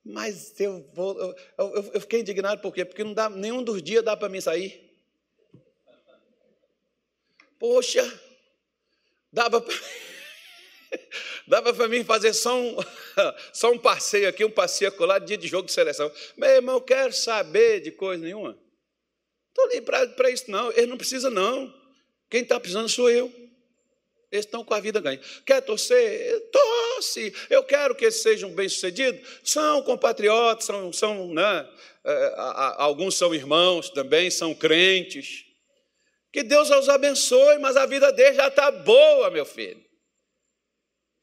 [0.03, 1.19] Mas eu vou.
[1.19, 2.83] Eu, eu, eu, fiquei indignado por quê?
[2.83, 4.91] Porque não dá, nenhum dos dias dá para mim sair.
[7.59, 8.19] Poxa,
[9.31, 9.75] dava para.
[11.47, 12.77] Dava para mim fazer só um,
[13.53, 16.11] só um passeio aqui, um passeio lá, dia de jogo de seleção.
[16.37, 18.57] Meu irmão, eu quero saber de coisa nenhuma.
[19.49, 20.71] Estou ali para isso, não.
[20.71, 21.73] Ele não precisa, não.
[22.29, 23.31] Quem está precisando sou eu.
[24.31, 25.19] Eles estão com a vida ganha.
[25.45, 26.49] Quer torcer?
[26.51, 27.33] Torce.
[27.49, 29.27] Eu quero que eles sejam bem-sucedidos.
[29.43, 31.69] São compatriotas, são, são né?
[32.05, 32.33] É,
[32.77, 35.43] alguns são irmãos também, são crentes.
[36.31, 39.90] Que Deus os abençoe, mas a vida deles já está boa, meu filho.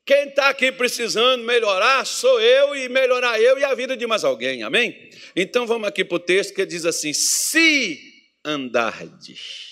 [0.09, 4.25] Quem está aqui precisando melhorar sou eu e melhorar eu e a vida de mais
[4.25, 5.11] alguém, amém?
[5.37, 8.01] Então vamos aqui para o texto que diz assim: se
[8.43, 9.69] andardes.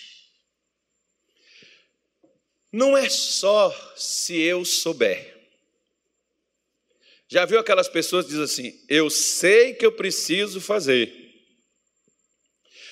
[2.71, 5.35] Não é só se eu souber.
[7.27, 11.15] Já viu aquelas pessoas que dizem assim: eu sei que eu preciso fazer.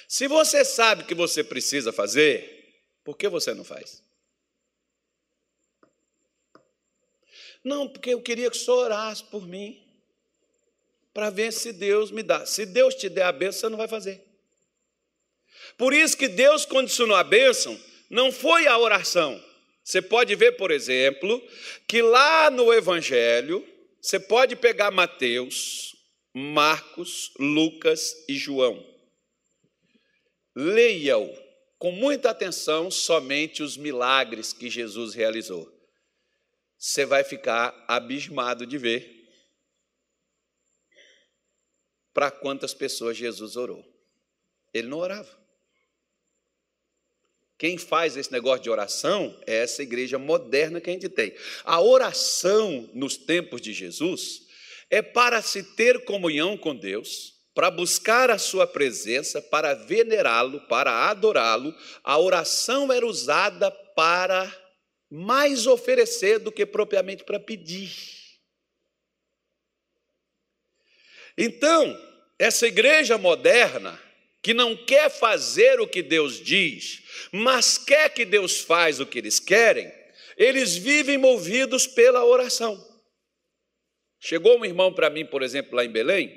[0.08, 4.03] Se você sabe que você precisa fazer, por que você não faz?
[7.64, 9.82] Não, porque eu queria que o senhor orasse por mim,
[11.14, 12.44] para ver se Deus me dá.
[12.44, 14.22] Se Deus te der a bênção, você não vai fazer.
[15.78, 19.42] Por isso que Deus condicionou a bênção, não foi a oração.
[19.82, 21.42] Você pode ver, por exemplo,
[21.88, 23.66] que lá no Evangelho,
[24.00, 25.96] você pode pegar Mateus,
[26.32, 28.84] Marcos, Lucas e João.
[30.54, 31.34] Leia-o
[31.78, 35.73] com muita atenção somente os milagres que Jesus realizou.
[36.86, 39.26] Você vai ficar abismado de ver
[42.12, 43.82] para quantas pessoas Jesus orou.
[44.70, 45.34] Ele não orava.
[47.56, 51.34] Quem faz esse negócio de oração é essa igreja moderna que a gente tem.
[51.64, 54.42] A oração nos tempos de Jesus
[54.90, 61.08] é para se ter comunhão com Deus, para buscar a sua presença, para venerá-lo, para
[61.08, 61.74] adorá-lo.
[62.02, 64.63] A oração era usada para
[65.14, 67.92] mais oferecer do que propriamente para pedir.
[71.38, 71.96] Então,
[72.36, 74.00] essa igreja moderna,
[74.42, 79.18] que não quer fazer o que Deus diz, mas quer que Deus faz o que
[79.18, 79.92] eles querem,
[80.36, 82.76] eles vivem movidos pela oração.
[84.18, 86.34] Chegou um irmão para mim, por exemplo, lá em Belém,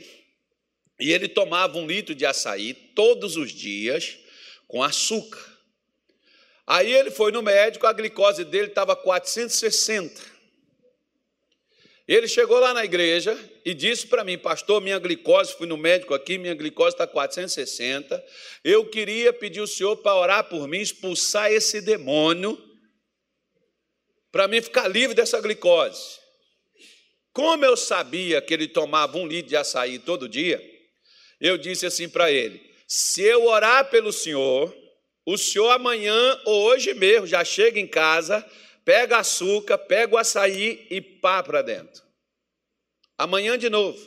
[0.99, 4.19] e ele tomava um litro de açaí todos os dias
[4.67, 5.46] com açúcar.
[6.67, 10.21] Aí ele foi no médico, a glicose dele estava 460.
[12.05, 16.13] Ele chegou lá na igreja e disse para mim, pastor, minha glicose, fui no médico
[16.13, 18.21] aqui, minha glicose está 460.
[18.63, 22.61] Eu queria pedir o senhor para orar por mim, expulsar esse demônio,
[24.31, 26.17] para mim ficar livre dessa glicose.
[27.33, 30.61] Como eu sabia que ele tomava um litro de açaí todo dia,
[31.39, 34.73] eu disse assim para ele: se eu orar pelo senhor,
[35.27, 38.43] o senhor amanhã ou hoje mesmo já chega em casa
[38.87, 42.01] pega açúcar, pega o açaí e pá para dentro.
[43.17, 43.99] Amanhã de novo.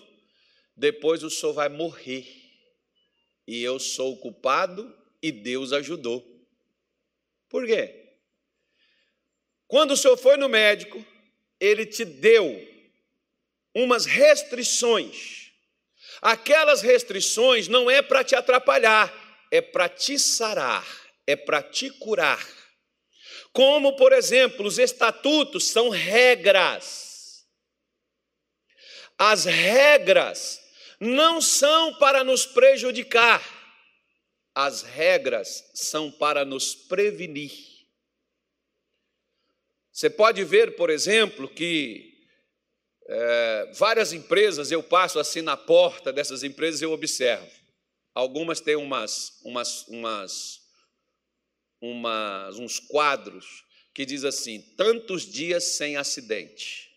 [0.74, 2.26] Depois o senhor vai morrer.
[3.46, 4.90] E eu sou o culpado
[5.22, 6.24] e Deus ajudou.
[7.50, 8.14] Por quê?
[9.68, 11.04] Quando o senhor foi no médico,
[11.61, 12.66] ele te deu
[13.74, 15.50] umas restrições.
[16.22, 19.12] Aquelas restrições não é para te atrapalhar,
[19.50, 20.87] é para te sarar,
[21.30, 22.46] é para te curar.
[23.52, 27.46] Como, por exemplo, os estatutos são regras.
[29.18, 30.60] As regras
[30.98, 33.42] não são para nos prejudicar,
[34.54, 37.52] as regras são para nos prevenir.
[39.92, 42.10] Você pode ver, por exemplo, que
[43.06, 47.50] é, várias empresas, eu passo assim na porta dessas empresas, eu observo.
[48.14, 50.59] Algumas têm umas, umas, umas
[51.80, 53.64] umas, uns quadros
[53.94, 56.90] que diz assim: tantos dias sem acidente.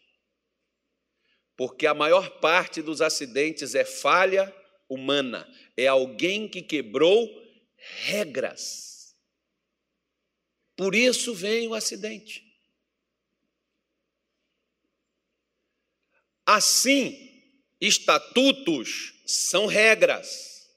[1.55, 4.53] Porque a maior parte dos acidentes é falha
[4.89, 7.29] humana, é alguém que quebrou
[7.77, 9.15] regras.
[10.75, 12.43] Por isso vem o acidente.
[16.45, 17.41] Assim,
[17.79, 20.67] estatutos são regras,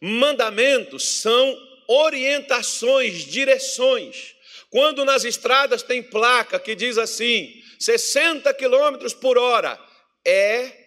[0.00, 4.34] mandamentos são orientações, direções.
[4.70, 9.78] Quando nas estradas tem placa que diz assim, 60 quilômetros por hora,
[10.26, 10.86] é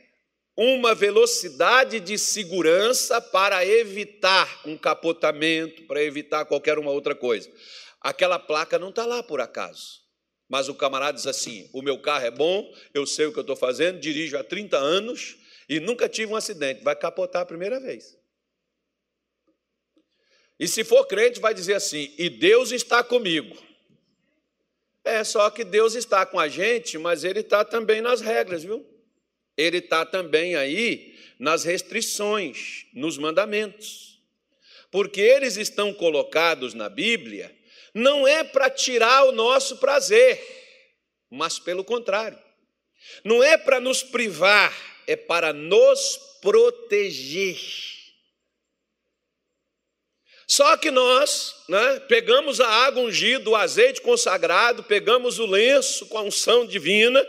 [0.58, 7.50] uma velocidade de segurança para evitar um capotamento, para evitar qualquer uma outra coisa.
[8.02, 10.00] Aquela placa não está lá por acaso.
[10.50, 13.42] Mas o camarada diz assim: o meu carro é bom, eu sei o que eu
[13.42, 15.38] estou fazendo, dirijo há 30 anos
[15.70, 16.84] e nunca tive um acidente.
[16.84, 18.19] Vai capotar a primeira vez.
[20.60, 23.56] E se for crente, vai dizer assim: e Deus está comigo.
[25.04, 28.86] É só que Deus está com a gente, mas Ele está também nas regras, viu?
[29.58, 34.22] Ele está também aí nas restrições, nos mandamentos.
[34.92, 37.56] Porque eles estão colocados na Bíblia,
[37.94, 40.40] não é para tirar o nosso prazer,
[41.30, 42.38] mas pelo contrário.
[43.24, 44.76] Não é para nos privar,
[45.08, 47.58] é para nos proteger.
[50.50, 56.18] Só que nós né, pegamos a água ungida, o azeite consagrado, pegamos o lenço com
[56.18, 57.24] a unção divina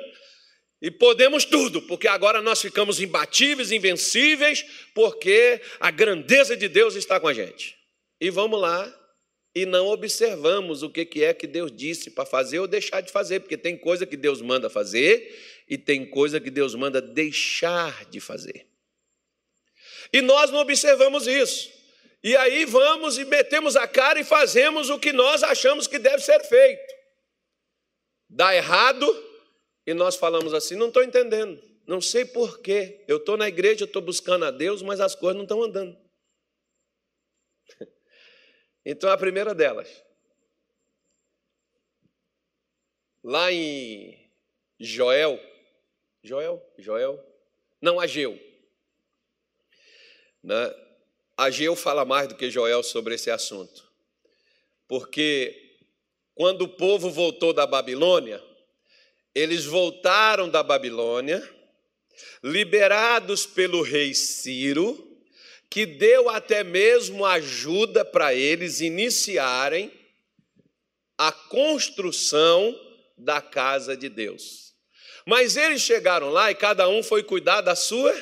[0.80, 7.20] e podemos tudo, porque agora nós ficamos imbatíveis, invencíveis, porque a grandeza de Deus está
[7.20, 7.76] com a gente.
[8.18, 8.90] E vamos lá
[9.54, 13.40] e não observamos o que é que Deus disse para fazer ou deixar de fazer,
[13.40, 18.18] porque tem coisa que Deus manda fazer e tem coisa que Deus manda deixar de
[18.18, 18.66] fazer.
[20.10, 21.79] E nós não observamos isso.
[22.22, 26.22] E aí vamos e metemos a cara e fazemos o que nós achamos que deve
[26.22, 26.94] ser feito.
[28.28, 29.06] Dá errado
[29.86, 33.02] e nós falamos assim: não estou entendendo, não sei porquê.
[33.08, 35.96] Eu estou na igreja, estou buscando a Deus, mas as coisas não estão andando.
[38.82, 40.02] Então, a primeira delas,
[43.22, 44.32] lá em
[44.80, 45.38] Joel,
[46.22, 47.22] Joel, Joel,
[47.80, 48.38] não, Ageu.
[50.42, 50.89] Né?
[51.40, 53.90] Ageu fala mais do que Joel sobre esse assunto,
[54.86, 55.78] porque
[56.34, 58.44] quando o povo voltou da Babilônia,
[59.34, 61.42] eles voltaram da Babilônia,
[62.44, 65.18] liberados pelo rei Ciro,
[65.70, 69.90] que deu até mesmo ajuda para eles iniciarem
[71.16, 72.78] a construção
[73.16, 74.74] da casa de Deus.
[75.24, 78.14] Mas eles chegaram lá e cada um foi cuidar da sua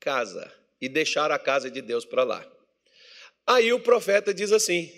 [0.00, 2.55] casa e deixaram a casa de Deus para lá.
[3.46, 4.90] Aí o profeta diz assim: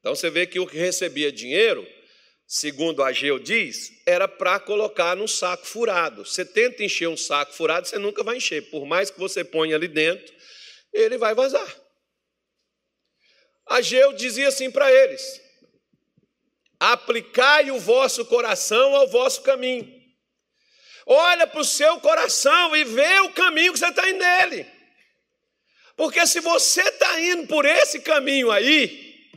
[0.00, 1.86] então você vê que o que recebia dinheiro,
[2.46, 6.24] segundo Ageu diz, era para colocar num saco furado.
[6.24, 8.70] Você tenta encher um saco furado, você nunca vai encher.
[8.70, 10.34] Por mais que você ponha ali dentro,
[10.92, 11.76] ele vai vazar.
[13.66, 15.40] Ageu dizia assim para eles:
[16.78, 20.00] aplicai o vosso coração ao vosso caminho.
[21.06, 24.79] Olha para o seu coração e vê o caminho que você está nele.
[26.00, 29.28] Porque se você está indo por esse caminho aí,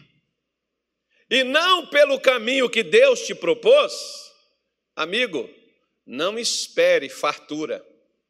[1.30, 4.32] e não pelo caminho que Deus te propôs,
[4.96, 5.50] amigo,
[6.06, 7.86] não espere fartura.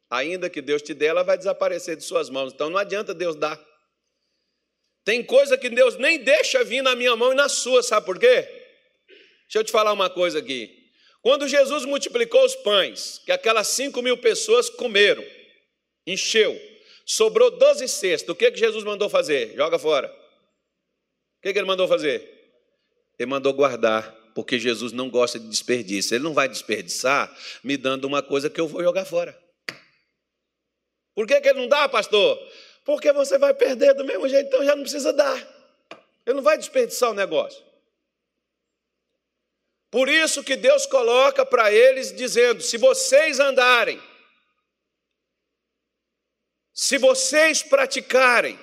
[0.10, 2.52] Ainda que Deus te dê, ela vai desaparecer de suas mãos.
[2.52, 3.64] Então não adianta Deus dar.
[5.06, 8.18] Tem coisa que Deus nem deixa vir na minha mão e na sua, sabe por
[8.18, 8.42] quê?
[9.44, 10.90] Deixa eu te falar uma coisa aqui.
[11.22, 15.24] Quando Jesus multiplicou os pães, que aquelas cinco mil pessoas comeram,
[16.08, 16.60] encheu,
[17.06, 19.56] sobrou doze cestos, o que, que Jesus mandou fazer?
[19.56, 20.08] Joga fora.
[20.08, 22.34] O que, que ele mandou fazer?
[23.20, 26.16] Ele mandou guardar, porque Jesus não gosta de desperdício.
[26.16, 29.38] Ele não vai desperdiçar me dando uma coisa que eu vou jogar fora.
[31.14, 32.40] Por que, que ele não dá, pastor?
[32.84, 35.38] Porque você vai perder do mesmo jeito, então já não precisa dar.
[36.26, 37.64] Ele não vai desperdiçar o negócio.
[39.92, 44.02] Por isso que Deus coloca para eles dizendo: se vocês andarem,
[46.74, 48.60] se vocês praticarem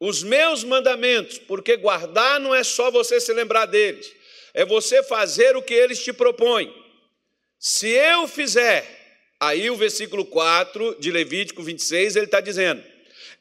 [0.00, 4.12] os meus mandamentos, porque guardar não é só você se lembrar deles,
[4.54, 6.72] é você fazer o que eles te propõem.
[7.58, 8.98] Se eu fizer
[9.40, 12.82] Aí o versículo 4 de Levítico 26, ele está dizendo: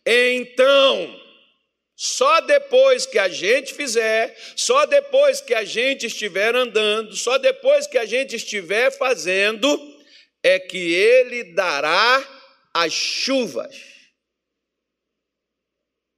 [0.06, 1.20] Então,
[1.96, 7.88] só depois que a gente fizer, só depois que a gente estiver andando, só depois
[7.88, 9.68] que a gente estiver fazendo,
[10.44, 12.24] é que ele dará
[12.78, 13.76] as chuvas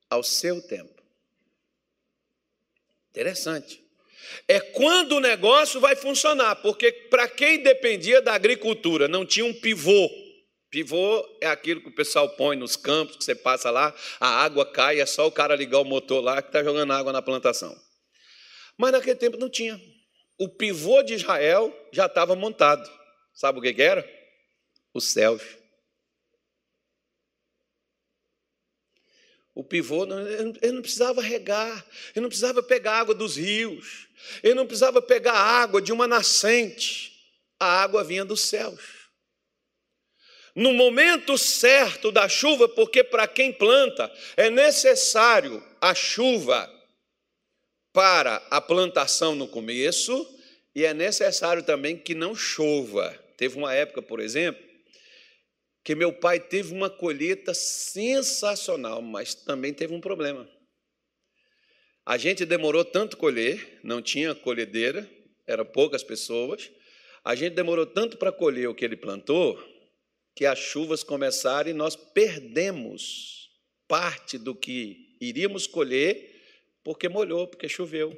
[0.10, 1.02] ao seu tempo.
[3.12, 3.82] Interessante
[4.48, 9.54] é quando o negócio vai funcionar, porque para quem dependia da agricultura, não tinha um
[9.54, 10.10] pivô.
[10.70, 14.70] Pivô é aquilo que o pessoal põe nos campos, que você passa lá, a água
[14.70, 17.76] cai, é só o cara ligar o motor lá que está jogando água na plantação.
[18.78, 19.82] Mas naquele tempo não tinha.
[20.38, 22.88] O pivô de Israel já estava montado.
[23.34, 24.08] Sabe o que, que era?
[24.94, 25.59] Os céus.
[29.60, 30.06] O pivô,
[30.62, 34.08] ele não precisava regar, ele não precisava pegar água dos rios,
[34.42, 37.12] ele não precisava pegar água de uma nascente,
[37.60, 38.80] a água vinha dos céus.
[40.56, 46.74] No momento certo da chuva, porque para quem planta é necessário a chuva
[47.92, 50.26] para a plantação no começo,
[50.74, 53.12] e é necessário também que não chova.
[53.36, 54.69] Teve uma época, por exemplo,
[55.84, 60.50] que meu pai teve uma colheita sensacional, mas também teve um problema.
[62.06, 65.10] A gente demorou tanto colher, não tinha colhedeira,
[65.46, 66.72] eram poucas pessoas.
[67.24, 69.62] A gente demorou tanto para colher o que ele plantou,
[70.36, 73.50] que as chuvas começaram e nós perdemos
[73.88, 76.36] parte do que iríamos colher,
[76.84, 78.18] porque molhou, porque choveu.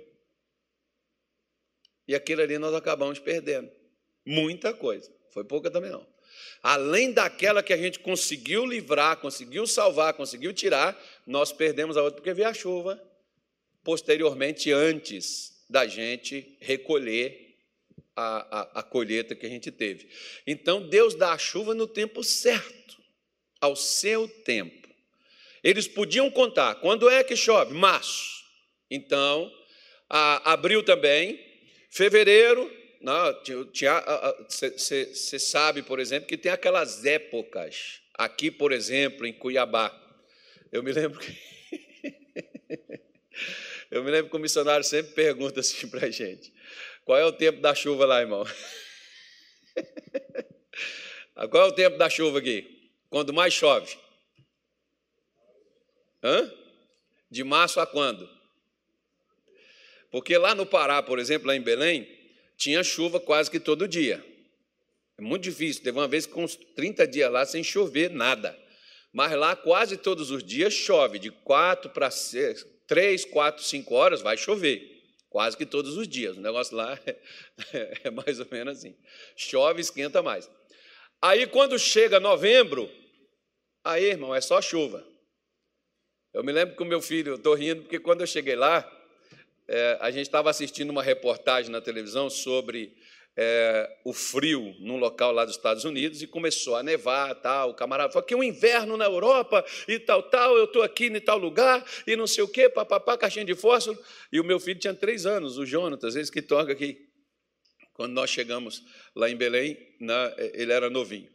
[2.08, 3.72] E aquilo ali nós acabamos perdendo.
[4.26, 5.12] Muita coisa.
[5.32, 6.11] Foi pouca também não.
[6.62, 12.18] Além daquela que a gente conseguiu livrar, conseguiu salvar, conseguiu tirar, nós perdemos a outra
[12.22, 13.02] porque veio a chuva
[13.84, 17.56] posteriormente, antes da gente recolher
[18.16, 20.10] a, a, a colheita que a gente teve.
[20.46, 22.98] Então, Deus dá a chuva no tempo certo,
[23.60, 24.90] ao seu tempo.
[25.64, 27.74] Eles podiam contar quando é que chove?
[27.74, 28.44] Março.
[28.90, 29.52] Então,
[30.10, 31.40] a, abril também,
[31.90, 32.70] fevereiro,
[34.48, 38.02] você sabe, por exemplo, que tem aquelas épocas.
[38.14, 39.92] Aqui, por exemplo, em Cuiabá.
[40.72, 41.32] Eu me lembro que.
[43.90, 46.54] eu me lembro que o missionário sempre pergunta assim para a gente:
[47.04, 48.46] qual é o tempo da chuva lá, irmão?
[51.50, 52.92] qual é o tempo da chuva aqui?
[53.10, 53.98] Quando mais chove?
[56.24, 56.54] Hã?
[57.30, 58.30] De março a quando?
[60.12, 62.21] Porque lá no Pará, por exemplo, lá em Belém,
[62.62, 64.24] tinha chuva quase que todo dia.
[65.18, 65.82] É muito difícil.
[65.82, 68.56] Teve uma vez com uns 30 dias lá sem chover nada.
[69.12, 72.10] Mas lá quase todos os dias chove, de quatro para
[72.88, 74.80] três, quatro, cinco horas vai chover.
[75.28, 76.38] Quase que todos os dias.
[76.38, 77.00] O negócio lá
[77.74, 78.96] é, é mais ou menos assim.
[79.36, 80.48] Chove, esquenta mais.
[81.20, 82.88] Aí quando chega novembro,
[83.84, 85.04] aí, irmão, é só chuva.
[86.32, 88.88] Eu me lembro que o meu filho, eu estou rindo, porque quando eu cheguei lá,
[89.74, 92.94] é, a gente estava assistindo uma reportagem na televisão sobre
[93.38, 97.70] é, o frio num local lá dos Estados Unidos e começou a nevar, tal.
[97.70, 100.58] O camarada falou que um inverno na Europa e tal, tal.
[100.58, 103.98] Eu estou aqui em tal lugar e não sei o quê, papapá, caixinha de fósforo.
[104.30, 107.08] E o meu filho tinha três anos, o Jonatas, esse que toca aqui.
[107.94, 108.84] Quando nós chegamos
[109.16, 111.30] lá em Belém, na, ele era novinho.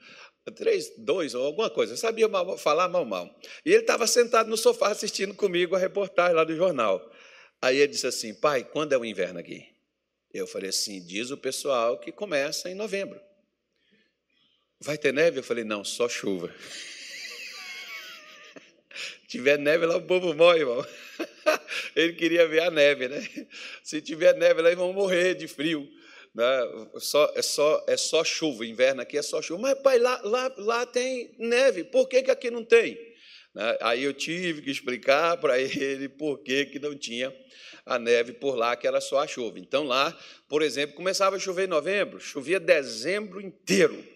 [0.55, 3.34] Três, dois ou alguma coisa, sabia mal, falar mal, mal.
[3.64, 7.01] E ele estava sentado no sofá assistindo comigo a reportagem lá do jornal.
[7.61, 9.66] Aí ele disse assim: Pai, quando é o inverno aqui?
[10.32, 13.20] Eu falei assim: diz o pessoal que começa em novembro.
[14.80, 15.38] Vai ter neve?
[15.38, 16.54] Eu falei: não, só chuva.
[19.26, 20.86] tiver neve lá, o povo morre, irmão.
[21.96, 23.26] Ele queria ver a neve, né?
[23.82, 25.88] Se tiver neve lá, eles vão morrer de frio.
[26.34, 26.44] Né?
[26.98, 29.62] Só, é, só, é só chuva, inverno aqui é só chuva.
[29.62, 32.98] Mas, pai, lá, lá, lá tem neve, por que, que aqui não tem?
[33.57, 33.78] Né?
[33.80, 37.34] Aí eu tive que explicar para ele por que, que não tinha
[37.86, 39.59] a neve por lá, que era só a chuva.
[39.59, 44.07] Então lá, por exemplo, começava a chover em novembro, chovia dezembro inteiro.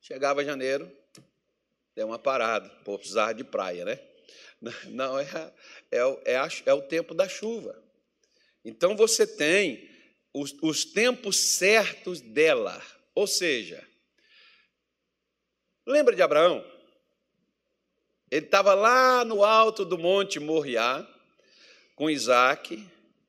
[0.00, 0.90] Chegava janeiro,
[1.96, 3.98] deu uma parada, por precisar de praia, né?
[4.90, 5.26] Não, é,
[5.90, 7.82] é, é, é o tempo da chuva.
[8.64, 9.90] Então você tem
[10.32, 12.80] os, os tempos certos dela.
[13.12, 13.84] Ou seja,
[15.84, 16.71] lembra de Abraão?
[18.32, 21.06] Ele estava lá no alto do Monte Moriá,
[21.94, 22.82] com Isaac,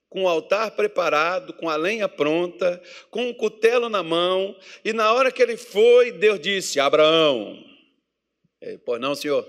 [0.07, 2.81] com o altar preparado, com a lenha pronta,
[3.11, 7.61] com um cutelo na mão, e na hora que ele foi, Deus disse: Abraão,
[8.85, 9.45] pois não, senhor,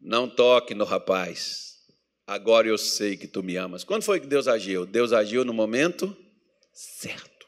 [0.00, 1.74] não toque no rapaz,
[2.26, 3.84] agora eu sei que tu me amas.
[3.84, 4.86] Quando foi que Deus agiu?
[4.86, 6.16] Deus agiu no momento
[6.72, 7.46] certo.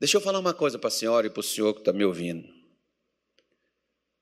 [0.00, 2.04] Deixa eu falar uma coisa para a senhora e para o senhor que está me
[2.04, 2.51] ouvindo.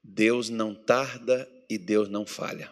[0.02, 2.70] Deus não tarda e Deus não falha.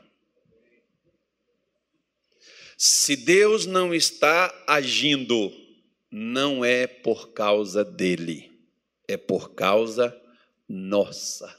[2.76, 5.53] Se Deus não está agindo,
[6.11, 8.53] não é por causa dele,
[9.07, 10.16] é por causa
[10.68, 11.59] nossa.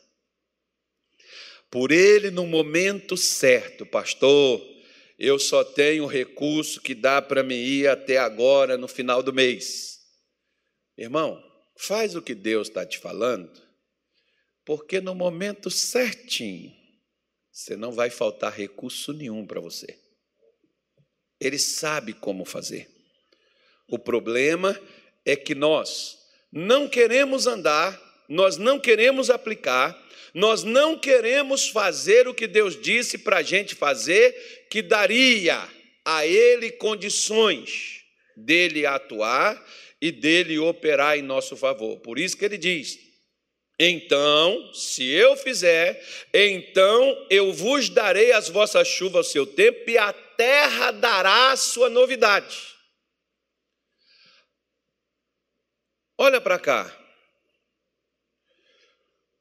[1.70, 4.65] Por ele, no momento certo, pastor,
[5.17, 9.99] eu só tenho recurso que dá para me ir até agora, no final do mês.
[10.97, 11.43] Irmão,
[11.76, 13.61] faz o que Deus está te falando,
[14.70, 16.72] porque no momento certinho,
[17.51, 19.97] você não vai faltar recurso nenhum para você.
[21.41, 22.88] Ele sabe como fazer.
[23.88, 24.80] O problema
[25.26, 26.20] é que nós
[26.51, 27.99] não queremos andar,
[28.30, 29.99] nós não queremos aplicar,
[30.36, 35.67] nós não queremos fazer o que Deus disse para a gente fazer, que daria
[36.05, 38.03] a Ele condições
[38.38, 39.59] dele atuar
[39.99, 41.99] e dele operar em nosso favor.
[42.01, 43.09] Por isso que ele diz:
[43.80, 49.97] então, se eu fizer, então eu vos darei as vossas chuvas ao seu tempo e
[49.97, 52.75] a terra dará a sua novidade.
[56.17, 56.93] Olha para cá.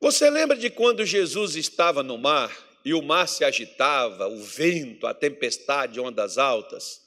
[0.00, 5.08] Você lembra de quando Jesus estava no mar e o mar se agitava, o vento,
[5.08, 7.02] a tempestade, ondas altas?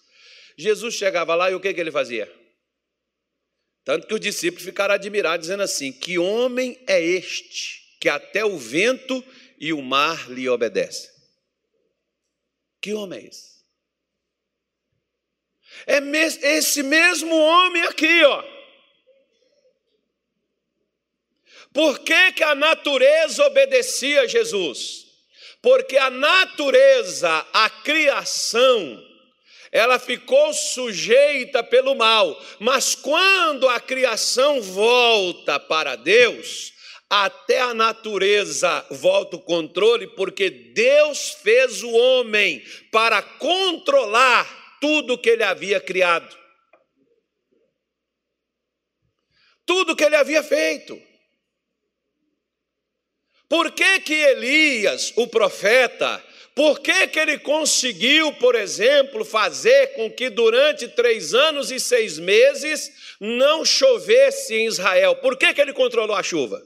[0.57, 2.40] Jesus chegava lá e o que, que ele fazia?
[3.83, 8.57] Tanto que os discípulos ficaram admirados, dizendo assim: Que homem é este que até o
[8.57, 9.23] vento
[9.59, 11.09] e o mar lhe obedecem?
[12.81, 13.51] Que homem é esse?
[15.85, 18.43] É esse mesmo homem aqui, ó.
[21.73, 25.07] Por que, que a natureza obedecia a Jesus?
[25.61, 29.10] Porque a natureza, a criação,
[29.71, 36.73] ela ficou sujeita pelo mal, mas quando a criação volta para Deus,
[37.09, 42.61] até a natureza volta o controle, porque Deus fez o homem
[42.91, 46.37] para controlar tudo que ele havia criado.
[49.65, 51.01] Tudo que ele havia feito.
[53.47, 56.23] Por que que Elias, o profeta,
[56.53, 62.19] por que, que ele conseguiu, por exemplo, fazer com que durante três anos e seis
[62.19, 65.15] meses não chovesse em Israel?
[65.15, 66.61] Por que, que ele controlou a chuva?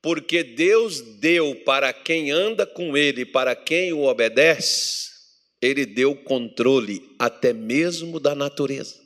[0.00, 5.10] Porque Deus deu para quem anda com ele, para quem o obedece,
[5.60, 9.05] ele deu controle até mesmo da natureza.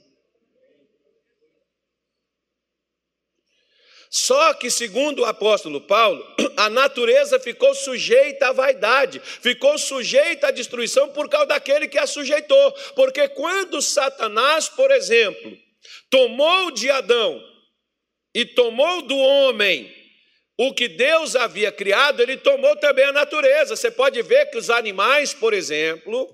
[4.11, 10.51] Só que, segundo o apóstolo Paulo, a natureza ficou sujeita à vaidade, ficou sujeita à
[10.51, 12.73] destruição por causa daquele que a sujeitou.
[12.97, 15.57] Porque quando Satanás, por exemplo,
[16.11, 17.41] tomou de Adão
[18.35, 19.95] e tomou do homem
[20.59, 23.77] o que Deus havia criado, ele tomou também a natureza.
[23.77, 26.29] Você pode ver que os animais, por exemplo,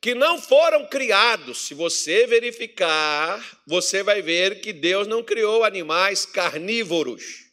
[0.00, 1.66] que não foram criados.
[1.66, 7.50] Se você verificar, você vai ver que Deus não criou animais carnívoros.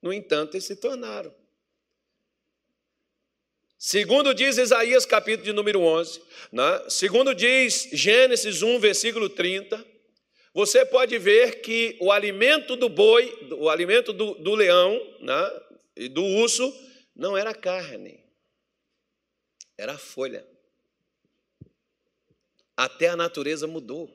[0.00, 1.34] No entanto, eles se tornaram.
[3.78, 6.84] Segundo diz Isaías, capítulo de número 11, né?
[6.90, 9.82] segundo diz Gênesis 1, versículo 30,
[10.52, 15.60] você pode ver que o alimento do boi, o alimento do, do leão né?
[15.96, 16.70] e do urso,
[17.16, 18.22] não era carne,
[19.78, 20.46] era folha.
[22.80, 24.10] Até a natureza mudou.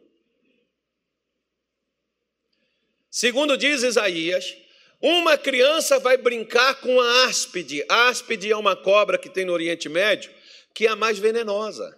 [3.12, 4.58] Segundo diz Isaías,
[5.00, 7.86] uma criança vai brincar com a áspide.
[7.88, 10.34] A áspide é uma cobra que tem no Oriente Médio,
[10.74, 11.96] que é a mais venenosa,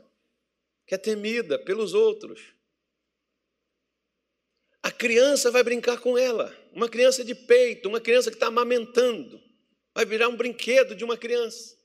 [0.85, 2.41] que é temida pelos outros.
[4.83, 9.41] A criança vai brincar com ela, uma criança de peito, uma criança que está amamentando,
[9.95, 11.77] vai virar um brinquedo de uma criança.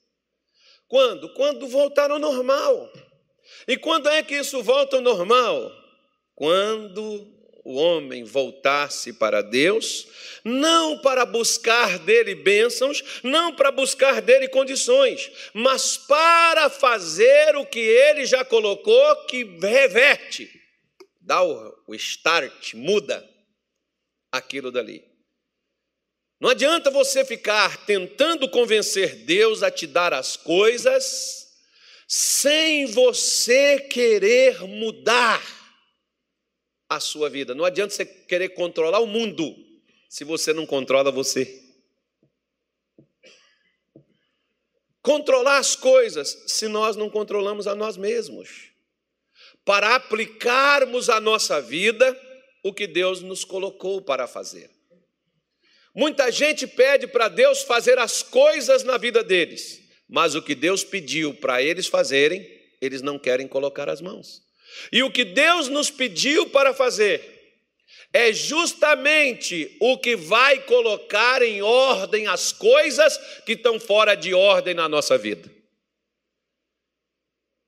[0.89, 1.33] Quando?
[1.35, 2.93] Quando voltar ao normal.
[3.66, 5.72] E quando é que isso volta ao normal?
[6.34, 7.32] Quando
[7.64, 10.07] o homem voltasse para Deus,
[10.44, 17.78] não para buscar dele bênçãos, não para buscar dele condições, mas para fazer o que
[17.78, 20.50] ele já colocou, que reverte,
[21.20, 23.28] dá o start, muda
[24.30, 25.05] aquilo dali.
[26.40, 31.41] Não adianta você ficar tentando convencer Deus a te dar as coisas
[32.15, 35.43] sem você querer mudar
[36.87, 37.55] a sua vida.
[37.55, 39.57] Não adianta você querer controlar o mundo
[40.11, 41.63] se você não controla você.
[45.01, 48.69] Controlar as coisas se nós não controlamos a nós mesmos.
[49.65, 52.15] Para aplicarmos à nossa vida
[52.63, 54.71] o que Deus nos colocou para fazer.
[55.95, 59.82] Muita gente pede para Deus fazer as coisas na vida deles
[60.13, 62.47] mas o que Deus pediu para eles fazerem,
[62.83, 64.43] eles não querem colocar as mãos.
[64.93, 67.33] E o que Deus nos pediu para fazer
[68.13, 74.75] é justamente o que vai colocar em ordem as coisas que estão fora de ordem
[74.75, 75.51] na nossa vida.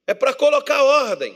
[0.06, 1.34] É para colocar ordem.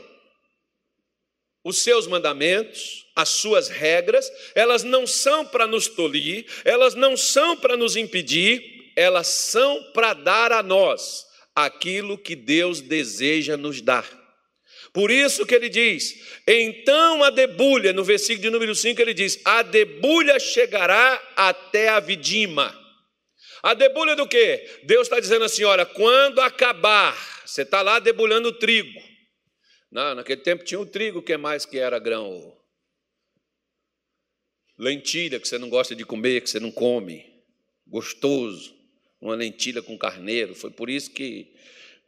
[1.63, 7.57] Os seus mandamentos, as suas regras, elas não são para nos tolir, elas não são
[7.57, 11.25] para nos impedir, elas são para dar a nós
[11.55, 14.05] aquilo que Deus deseja nos dar.
[14.91, 19.39] Por isso que ele diz: então a debulha, no versículo de número 5, ele diz:
[19.45, 22.77] a debulha chegará até a vidima.
[23.63, 24.81] A debulha do quê?
[24.83, 28.99] Deus está dizendo assim: olha, quando acabar, você está lá debulhando o trigo.
[29.89, 32.53] Não, naquele tempo tinha o trigo, que mais que era grão?
[34.77, 37.25] Lentilha, que você não gosta de comer, que você não come.
[37.87, 38.78] Gostoso
[39.21, 40.55] uma lentilha com carneiro.
[40.55, 41.53] Foi por isso que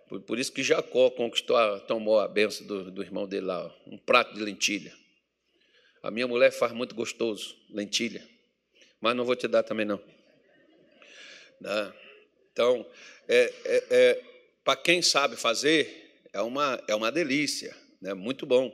[0.07, 3.97] foi por isso que Jacó conquistou, tomou a benção do, do irmão dele lá, um
[3.97, 4.93] prato de lentilha.
[6.03, 8.27] A minha mulher faz muito gostoso, lentilha,
[8.99, 10.03] mas não vou te dar também não.
[11.61, 11.93] Né?
[12.51, 12.85] Então,
[13.29, 14.23] é, é, é
[14.65, 18.13] para quem sabe fazer, é uma, é uma delícia, né?
[18.13, 18.69] muito bom.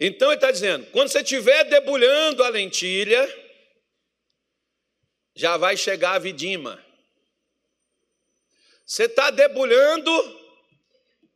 [0.00, 3.28] Então ele está dizendo: quando você estiver debulhando a lentilha,
[5.36, 6.82] já vai chegar a vidima.
[8.86, 10.10] Você está debulhando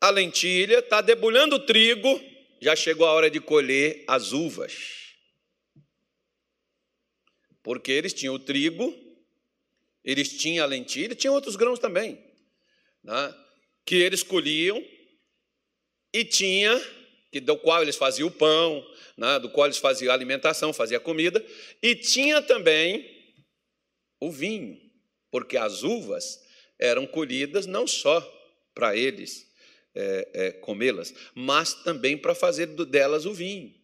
[0.00, 2.20] a lentilha, está debulhando o trigo,
[2.60, 5.14] já chegou a hora de colher as uvas.
[7.62, 8.94] Porque eles tinham o trigo,
[10.04, 12.22] eles tinham a lentilha, tinham outros grãos também,
[13.02, 13.34] né,
[13.84, 14.82] que eles colhiam,
[16.12, 16.78] e tinha,
[17.30, 18.86] que, do qual eles faziam o pão,
[19.16, 21.44] né, do qual eles faziam a alimentação, faziam a comida,
[21.82, 23.06] e tinha também
[24.20, 24.80] o vinho,
[25.30, 26.47] porque as uvas
[26.78, 28.20] eram colhidas não só
[28.74, 29.46] para eles
[29.94, 33.74] é, é, comê-las, mas também para fazer delas o vinho.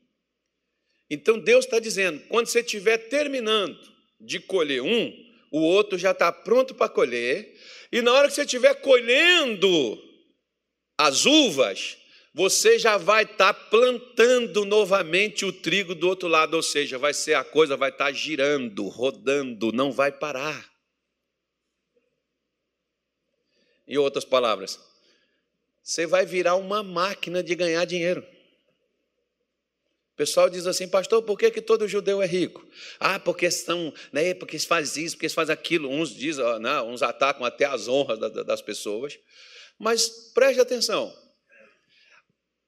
[1.10, 3.78] Então Deus está dizendo: quando você estiver terminando
[4.20, 5.12] de colher um,
[5.50, 7.54] o outro já está pronto para colher,
[7.90, 10.02] e na hora que você estiver colhendo
[10.98, 11.96] as uvas,
[12.32, 17.14] você já vai estar tá plantando novamente o trigo do outro lado, ou seja, vai
[17.14, 20.73] ser a coisa vai estar tá girando, rodando, não vai parar.
[23.86, 24.78] Em outras palavras,
[25.82, 28.26] você vai virar uma máquina de ganhar dinheiro.
[30.14, 32.64] O pessoal diz assim, pastor, por que, que todo judeu é rico?
[33.00, 35.90] Ah, porque são, né, porque eles fazem isso, porque eles fazem aquilo.
[35.90, 39.18] Uns dizem, não, uns atacam até as honras das pessoas.
[39.76, 41.12] Mas preste atenção.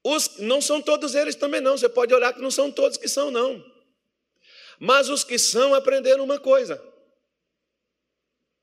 [0.03, 1.79] Os, não são todos eles também, não.
[1.79, 3.65] Você pode olhar que não são todos que são, não.
[4.81, 6.83] Mas os que são aprenderam uma coisa.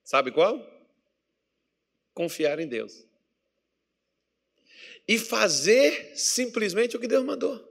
[0.04, 0.73] Sabe qual?
[2.14, 3.06] Confiar em Deus.
[5.08, 7.62] E fazer simplesmente o que Deus mandou.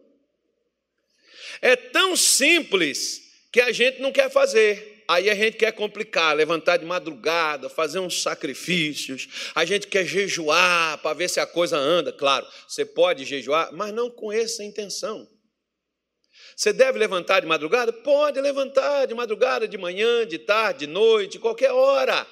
[1.61, 3.23] É tão simples
[3.53, 5.05] que a gente não quer fazer.
[5.09, 10.99] Aí a gente quer complicar, levantar de madrugada, fazer uns sacrifícios, a gente quer jejuar
[10.99, 12.13] para ver se a coisa anda.
[12.13, 15.29] Claro, você pode jejuar, mas não com essa intenção.
[16.57, 17.93] Você deve levantar de madrugada?
[17.93, 22.27] Pode levantar de madrugada, de manhã, de tarde, de noite, qualquer hora.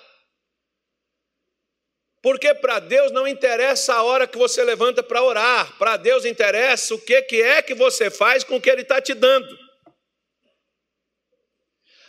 [2.22, 6.94] Porque para Deus não interessa a hora que você levanta para orar, para Deus interessa
[6.94, 9.58] o que, que é que você faz com o que Ele está te dando.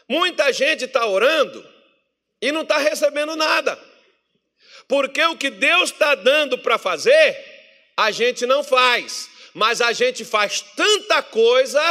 [0.09, 1.65] Muita gente está orando
[2.41, 3.79] e não está recebendo nada,
[4.85, 7.37] porque o que Deus está dando para fazer,
[7.95, 11.81] a gente não faz, mas a gente faz tanta coisa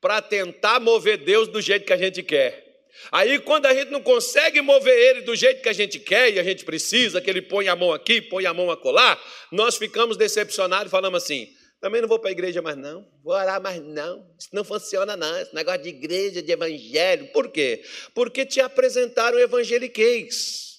[0.00, 2.67] para tentar mover Deus do jeito que a gente quer.
[3.10, 6.38] Aí, quando a gente não consegue mover ele do jeito que a gente quer e
[6.38, 9.20] a gente precisa, que ele põe a mão aqui, põe a mão acolá,
[9.50, 11.48] nós ficamos decepcionados e falamos assim:
[11.80, 15.16] também não vou para a igreja mais não, vou orar mais não, isso não funciona
[15.16, 17.30] não, esse negócio de igreja, de evangelho.
[17.32, 17.82] Por quê?
[18.14, 20.77] Porque te apresentaram evangeliquez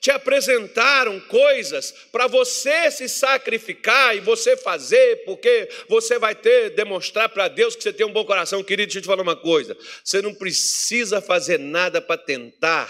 [0.00, 7.28] te apresentaram coisas para você se sacrificar e você fazer, porque você vai ter, demonstrar
[7.28, 8.62] para Deus que você tem um bom coração.
[8.62, 12.88] Querido, deixa eu te falar uma coisa: você não precisa fazer nada para tentar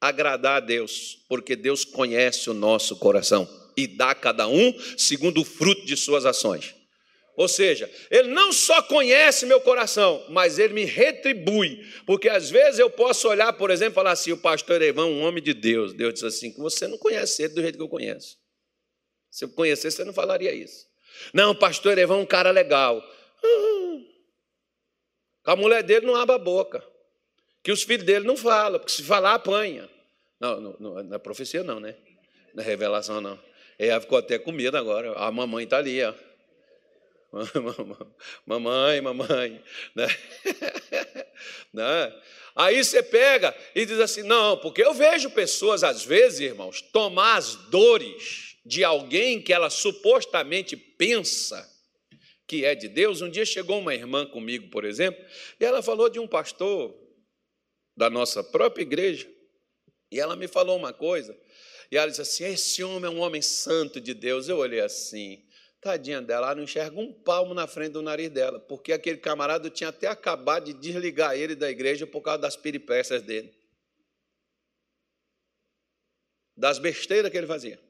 [0.00, 5.42] agradar a Deus, porque Deus conhece o nosso coração e dá a cada um segundo
[5.42, 6.79] o fruto de suas ações.
[7.36, 11.84] Ou seja, Ele não só conhece meu coração, mas Ele me retribui.
[12.04, 15.22] Porque às vezes eu posso olhar, por exemplo, e falar assim: o pastor Evão, um
[15.22, 15.92] homem de Deus.
[15.92, 18.38] Deus diz assim: que você não conhece ele do jeito que eu conheço.
[19.30, 20.86] Se eu conhecesse, você não falaria isso.
[21.32, 23.02] Não, pastor Evão é um cara legal.
[23.44, 24.06] Hum.
[25.44, 26.84] A mulher dele não abre a boca.
[27.62, 29.88] Que os filhos dele não falam, porque se falar, apanha.
[30.40, 31.94] Não, não, não na profecia não, né?
[32.54, 33.38] Na revelação não.
[33.78, 35.12] Ela ficou até com medo agora.
[35.14, 36.14] A mamãe está ali, ó.
[38.46, 39.62] mamãe, mamãe.
[39.94, 40.06] Né?
[41.72, 42.20] né?
[42.56, 47.36] Aí você pega e diz assim: não, porque eu vejo pessoas, às vezes, irmãos, tomar
[47.36, 51.68] as dores de alguém que ela supostamente pensa
[52.46, 53.22] que é de Deus.
[53.22, 55.24] Um dia chegou uma irmã comigo, por exemplo,
[55.58, 56.94] e ela falou de um pastor
[57.96, 59.30] da nossa própria igreja,
[60.10, 61.38] e ela me falou uma coisa,
[61.90, 64.48] e ela disse assim: esse homem é um homem santo de Deus.
[64.48, 65.44] Eu olhei assim.
[65.80, 69.70] Tadinha dela, ela não enxerga um palmo na frente do nariz dela, porque aquele camarada
[69.70, 73.54] tinha até acabado de desligar ele da igreja por causa das peripécias dele.
[76.54, 77.80] Das besteiras que ele fazia.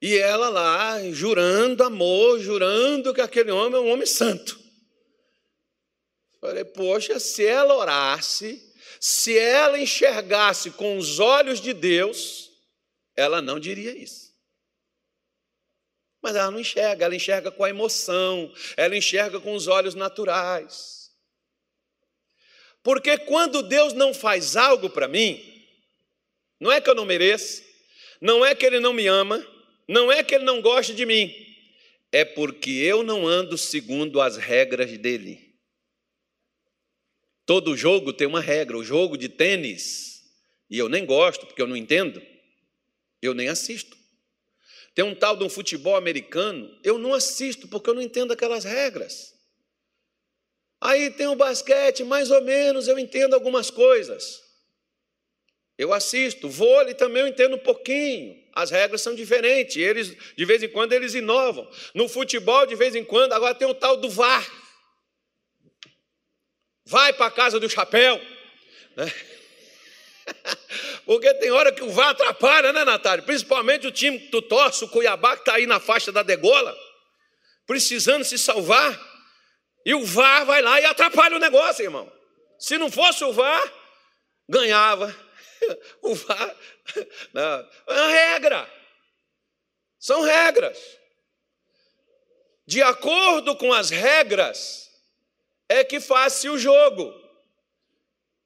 [0.00, 4.58] E ela lá, jurando amor, jurando que aquele homem é um homem santo.
[6.40, 12.50] Falei, poxa, se ela orasse, se ela enxergasse com os olhos de Deus,
[13.14, 14.31] ela não diria isso.
[16.22, 21.10] Mas ela não enxerga, ela enxerga com a emoção, ela enxerga com os olhos naturais.
[22.82, 25.42] Porque quando Deus não faz algo para mim,
[26.60, 27.62] não é que eu não mereço,
[28.20, 29.44] não é que Ele não me ama,
[29.88, 31.34] não é que Ele não gosta de mim,
[32.12, 35.52] é porque eu não ando segundo as regras dele.
[37.44, 40.22] Todo jogo tem uma regra, o jogo de tênis,
[40.70, 42.22] e eu nem gosto, porque eu não entendo,
[43.20, 44.01] eu nem assisto.
[44.94, 48.64] Tem um tal de um futebol americano, eu não assisto porque eu não entendo aquelas
[48.64, 49.32] regras.
[50.80, 54.42] Aí tem o basquete, mais ou menos eu entendo algumas coisas.
[55.78, 58.42] Eu assisto, vôlei também eu entendo um pouquinho.
[58.52, 61.70] As regras são diferentes, eles de vez em quando eles inovam.
[61.94, 64.46] No futebol, de vez em quando, agora tem o tal do VAR.
[66.84, 68.20] Vai para a casa do chapéu.
[68.96, 69.12] Né?
[71.04, 73.24] Porque tem hora que o VAR atrapalha, né, Natália?
[73.24, 76.76] Principalmente o time que tu torce, o Cuiabá, que está aí na faixa da degola,
[77.66, 79.00] precisando se salvar.
[79.84, 82.10] E o VAR vai lá e atrapalha o negócio, irmão.
[82.58, 83.72] Se não fosse o VAR,
[84.48, 85.14] ganhava.
[86.02, 86.56] O VAR.
[87.32, 87.42] Não,
[87.86, 88.68] é uma regra.
[89.96, 90.76] São regras.
[92.66, 94.90] De acordo com as regras,
[95.68, 97.14] é que faz-se o jogo.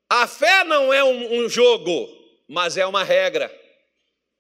[0.09, 2.09] A fé não é um, um jogo,
[2.49, 3.53] mas é uma regra.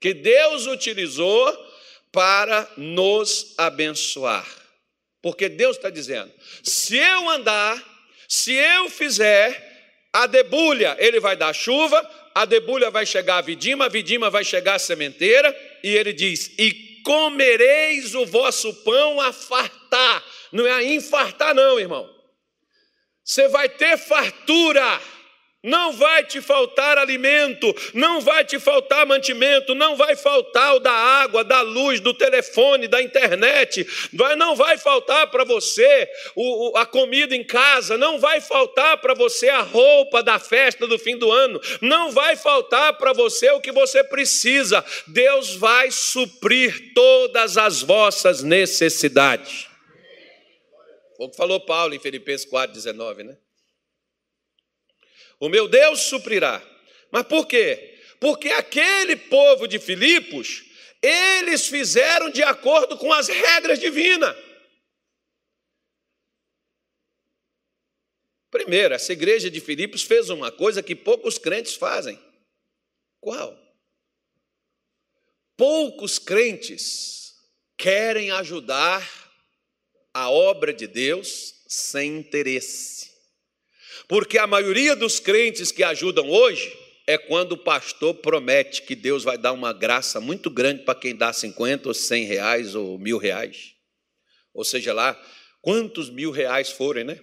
[0.00, 1.57] que Deus utilizou
[2.12, 4.46] para nos abençoar.
[5.22, 6.32] Porque Deus está dizendo:
[6.62, 7.82] se eu andar,
[8.28, 9.76] se eu fizer,
[10.12, 11.98] a debulha, ele vai dar chuva,
[12.34, 16.52] a debulha vai chegar a vidima, a vidima vai chegar a sementeira, e ele diz:
[16.59, 20.24] e comereis o vosso pão a fartar.
[20.52, 22.09] Não é a infartar, não, irmão.
[23.22, 25.00] Você vai ter fartura
[25.67, 30.93] não vai te faltar alimento, não vai te faltar mantimento, não vai faltar o da
[30.93, 33.85] água, da luz, do telefone, da internet,
[34.39, 36.09] não vai faltar para você
[36.77, 41.19] a comida em casa, não vai faltar para você a roupa da festa do fim
[41.19, 44.85] do ano, não vai faltar para você o que você precisa.
[45.09, 49.67] Deus vai suprir todas as vossas necessidades.
[51.19, 53.37] O que falou Paulo em Filipenses 4,19, né?
[55.39, 56.62] O meu Deus suprirá.
[57.11, 57.99] Mas por quê?
[58.20, 60.64] Porque aquele povo de Filipos,
[61.03, 64.37] eles fizeram de acordo com as regras divinas.
[68.51, 72.18] Primeiro, essa igreja de Filipos fez uma coisa que poucos crentes fazem.
[73.20, 73.57] Qual?
[75.57, 77.34] Poucos crentes
[77.76, 79.07] querem ajudar
[80.14, 83.16] a obra de Deus sem interesse.
[84.09, 86.76] Porque a maioria dos crentes que ajudam hoje
[87.07, 91.14] é quando o pastor promete que Deus vai dar uma graça muito grande para quem
[91.14, 93.74] dá 50 ou 100 reais ou mil reais.
[94.52, 95.20] Ou seja lá,
[95.61, 97.20] quantos mil reais forem, né?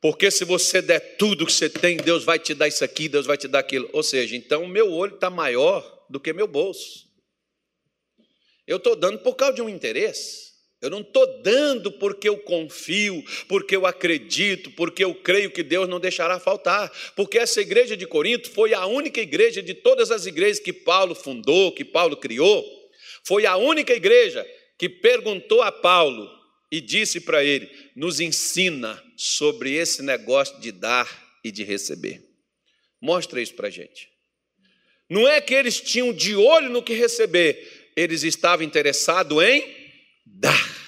[0.00, 3.26] Porque se você der tudo que você tem, Deus vai te dar isso aqui, Deus
[3.26, 3.88] vai te dar aquilo.
[3.92, 7.08] Ou seja, então o meu olho está maior do que meu bolso.
[8.66, 10.47] Eu estou dando por causa de um interesse.
[10.80, 15.88] Eu não estou dando porque eu confio, porque eu acredito, porque eu creio que Deus
[15.88, 16.90] não deixará faltar.
[17.16, 21.16] Porque essa igreja de Corinto foi a única igreja de todas as igrejas que Paulo
[21.16, 22.64] fundou, que Paulo criou.
[23.24, 24.46] Foi a única igreja
[24.78, 26.30] que perguntou a Paulo
[26.70, 31.08] e disse para ele: nos ensina sobre esse negócio de dar
[31.42, 32.22] e de receber.
[33.00, 34.08] Mostra isso para a gente.
[35.10, 39.77] Não é que eles tinham de olho no que receber, eles estavam interessados em
[40.38, 40.78] dar.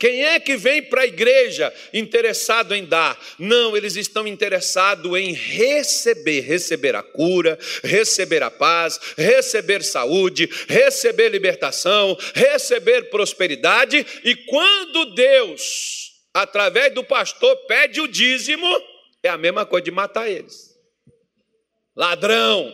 [0.00, 3.20] Quem é que vem para a igreja interessado em dar?
[3.38, 11.28] Não, eles estão interessados em receber, receber a cura, receber a paz, receber saúde, receber
[11.28, 14.06] libertação, receber prosperidade.
[14.24, 18.66] E quando Deus, através do pastor, pede o dízimo,
[19.22, 20.70] é a mesma coisa de matar eles.
[21.94, 22.72] Ladrão,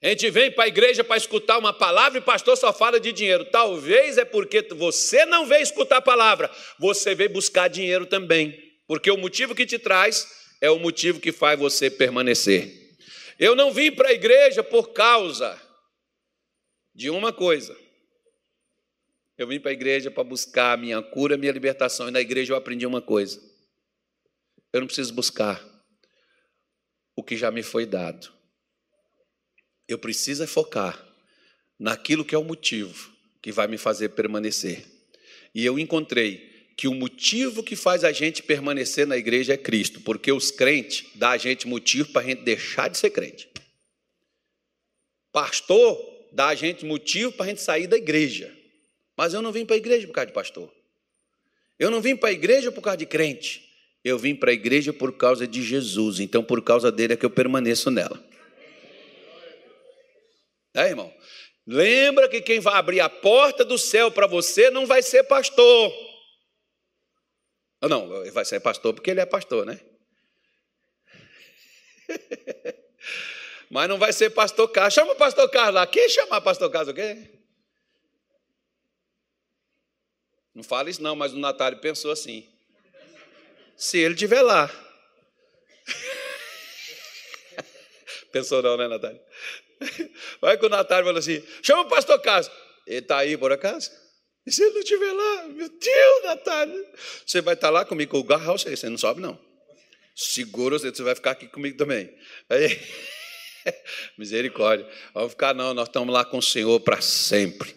[0.00, 3.00] a gente vem para a igreja para escutar uma palavra e o pastor só fala
[3.00, 3.44] de dinheiro.
[3.46, 8.56] Talvez é porque você não veio escutar a palavra, você veio buscar dinheiro também.
[8.86, 12.96] Porque o motivo que te traz é o motivo que faz você permanecer.
[13.38, 15.60] Eu não vim para a igreja por causa
[16.94, 17.76] de uma coisa.
[19.36, 22.08] Eu vim para a igreja para buscar a minha cura, a minha libertação.
[22.08, 23.40] E na igreja eu aprendi uma coisa.
[24.72, 25.64] Eu não preciso buscar
[27.16, 28.37] o que já me foi dado.
[29.88, 31.02] Eu preciso é focar
[31.78, 33.10] naquilo que é o motivo
[33.40, 34.84] que vai me fazer permanecer.
[35.54, 40.00] E eu encontrei que o motivo que faz a gente permanecer na igreja é Cristo,
[40.02, 43.48] porque os crentes dão a gente motivo para a gente deixar de ser crente.
[45.32, 45.98] Pastor
[46.30, 48.54] dá a gente motivo para a gente sair da igreja.
[49.16, 50.72] Mas eu não vim para a igreja por causa de pastor.
[51.78, 53.68] Eu não vim para a igreja por causa de crente.
[54.04, 56.20] Eu vim para a igreja por causa de Jesus.
[56.20, 58.27] Então, por causa dele é que eu permaneço nela.
[60.78, 61.12] É, irmão?
[61.66, 65.92] Lembra que quem vai abrir a porta do céu para você não vai ser pastor.
[67.82, 69.80] Não, não, vai ser pastor porque ele é pastor, né?
[73.68, 74.94] Mas não vai ser pastor Carlos.
[74.94, 75.86] Chama o pastor Carlos lá.
[75.86, 77.28] Quem chamar pastor Carlos o quê?
[80.54, 82.48] Não fala isso não, mas o Natário pensou assim.
[83.76, 84.68] Se ele estiver lá.
[88.32, 89.22] pensou não, né, Natália?
[90.40, 92.50] Vai com o Natália e fala assim: chama o pastor Carlos.
[92.86, 93.90] Ele está aí por acaso?
[94.46, 96.84] E se ele não estiver lá, meu Deus, Natália,
[97.26, 99.38] você vai estar tá lá comigo com o garral, você não sobe, não.
[100.16, 102.10] Segura, você vai ficar aqui comigo também.
[102.48, 102.80] Aí,
[104.16, 104.88] misericórdia.
[105.12, 107.76] Vamos ficar, não, nós estamos lá com o Senhor para sempre.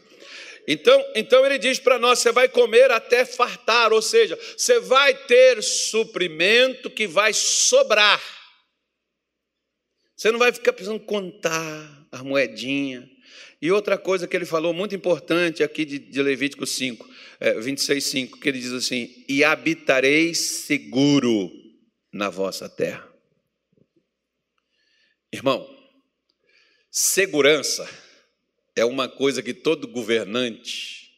[0.68, 5.14] Então, então ele diz para nós: você vai comer até fartar, ou seja, você vai
[5.14, 8.22] ter suprimento que vai sobrar.
[10.22, 13.10] Você não vai ficar precisando contar a moedinha.
[13.60, 17.10] E outra coisa que ele falou muito importante aqui de, Levítico 5,
[17.40, 21.52] é, 26, 5, que ele diz assim: E habitareis seguro
[22.14, 23.12] na vossa terra.
[25.34, 25.68] Irmão,
[26.92, 27.90] Segurança
[28.76, 31.16] é uma coisa que todo governante,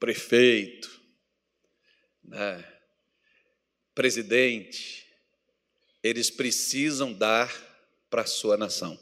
[0.00, 1.00] prefeito,
[2.24, 2.64] né,
[3.94, 5.05] presidente,
[6.06, 7.52] eles precisam dar
[8.08, 8.98] para a sua nação.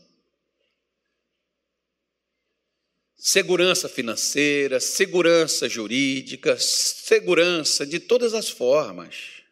[3.14, 9.42] Segurança financeira, segurança jurídica, segurança de todas as formas.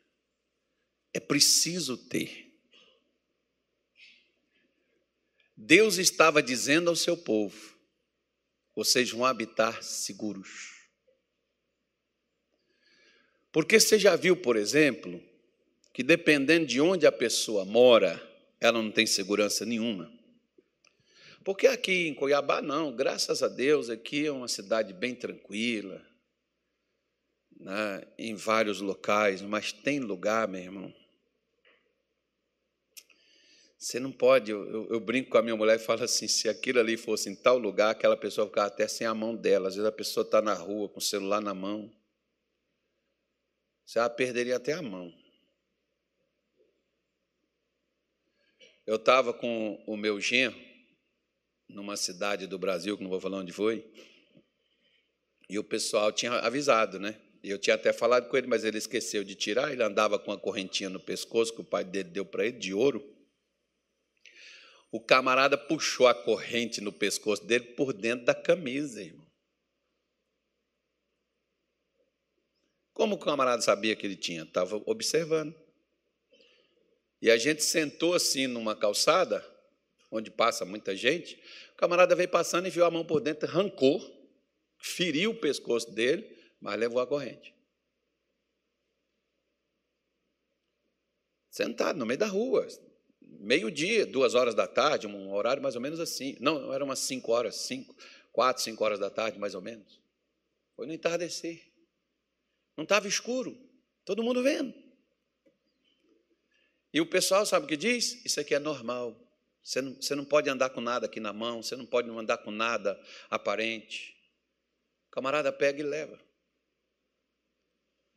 [1.13, 2.51] É preciso ter.
[5.55, 7.77] Deus estava dizendo ao seu povo:
[8.75, 10.73] vocês vão habitar seguros.
[13.53, 15.23] Porque você já viu, por exemplo,
[15.93, 18.21] que dependendo de onde a pessoa mora,
[18.61, 20.11] ela não tem segurança nenhuma.
[21.45, 26.01] Porque aqui em Cuiabá, não, graças a Deus, aqui é uma cidade bem tranquila,
[27.59, 30.95] né, em vários locais, mas tem lugar, meu irmão.
[33.77, 36.79] Você não pode, eu, eu, brinco com a minha mulher e falo assim: se aquilo
[36.79, 39.67] ali fosse em tal lugar, aquela pessoa ficava até sem a mão dela.
[39.67, 41.93] Às vezes a pessoa está na rua com o celular na mão.
[43.85, 45.13] Você perderia até a mão.
[48.87, 50.59] Eu estava com o meu genro,
[51.69, 53.89] numa cidade do Brasil, que não vou falar onde foi,
[55.49, 57.21] e o pessoal tinha avisado, né?
[57.43, 59.73] Eu tinha até falado com ele, mas ele esqueceu de tirar.
[59.73, 62.73] Ele andava com a correntinha no pescoço que o pai dele deu para ele, de
[62.73, 63.05] ouro.
[64.93, 69.27] O camarada puxou a corrente no pescoço dele por dentro da camisa, irmão.
[72.93, 74.45] Como o camarada sabia que ele tinha?
[74.45, 75.55] Estava observando.
[77.23, 79.49] E a gente sentou assim numa calçada,
[80.11, 81.41] onde passa muita gente,
[81.73, 84.01] o camarada veio passando e viu a mão por dentro, arrancou,
[84.77, 87.55] feriu o pescoço dele, mas levou a corrente.
[91.49, 92.67] Sentado no meio da rua,
[93.21, 96.37] meio-dia, duas horas da tarde, um horário mais ou menos assim.
[96.41, 97.95] Não, era umas cinco horas, cinco,
[98.33, 100.01] quatro, cinco horas da tarde, mais ou menos.
[100.75, 101.71] Foi no entardecer.
[102.77, 103.57] Não estava escuro,
[104.05, 104.82] todo mundo vendo.
[106.93, 108.23] E o pessoal sabe o que diz?
[108.25, 109.17] Isso aqui é normal.
[109.63, 112.39] Você não, você não pode andar com nada aqui na mão, você não pode andar
[112.39, 114.15] com nada aparente.
[115.11, 116.19] Camarada pega e leva.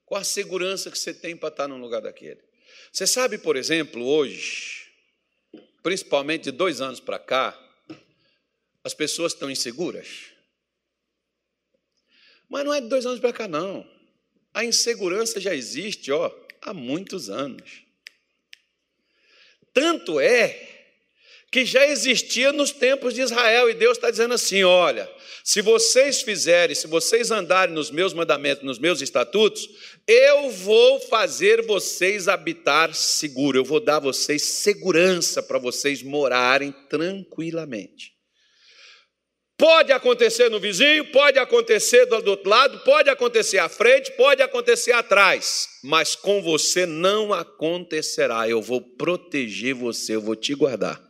[0.06, 2.44] Qual a segurança que você tem para estar num lugar daquele?
[2.92, 4.92] Você sabe, por exemplo, hoje,
[5.82, 7.60] principalmente de dois anos para cá,
[8.84, 10.32] as pessoas estão inseguras.
[12.50, 13.88] Mas não é de dois anos para cá, não.
[14.54, 17.85] A insegurança já existe ó, há muitos anos.
[19.76, 20.58] Tanto é
[21.52, 25.10] que já existia nos tempos de Israel, e Deus está dizendo assim: olha,
[25.44, 29.70] se vocês fizerem, se vocês andarem nos meus mandamentos, nos meus estatutos,
[30.08, 36.74] eu vou fazer vocês habitar seguro, eu vou dar a vocês segurança para vocês morarem
[36.90, 38.15] tranquilamente.
[39.58, 44.92] Pode acontecer no vizinho, pode acontecer do outro lado, pode acontecer à frente, pode acontecer
[44.92, 48.50] atrás, mas com você não acontecerá.
[48.50, 51.02] Eu vou proteger você, eu vou te guardar.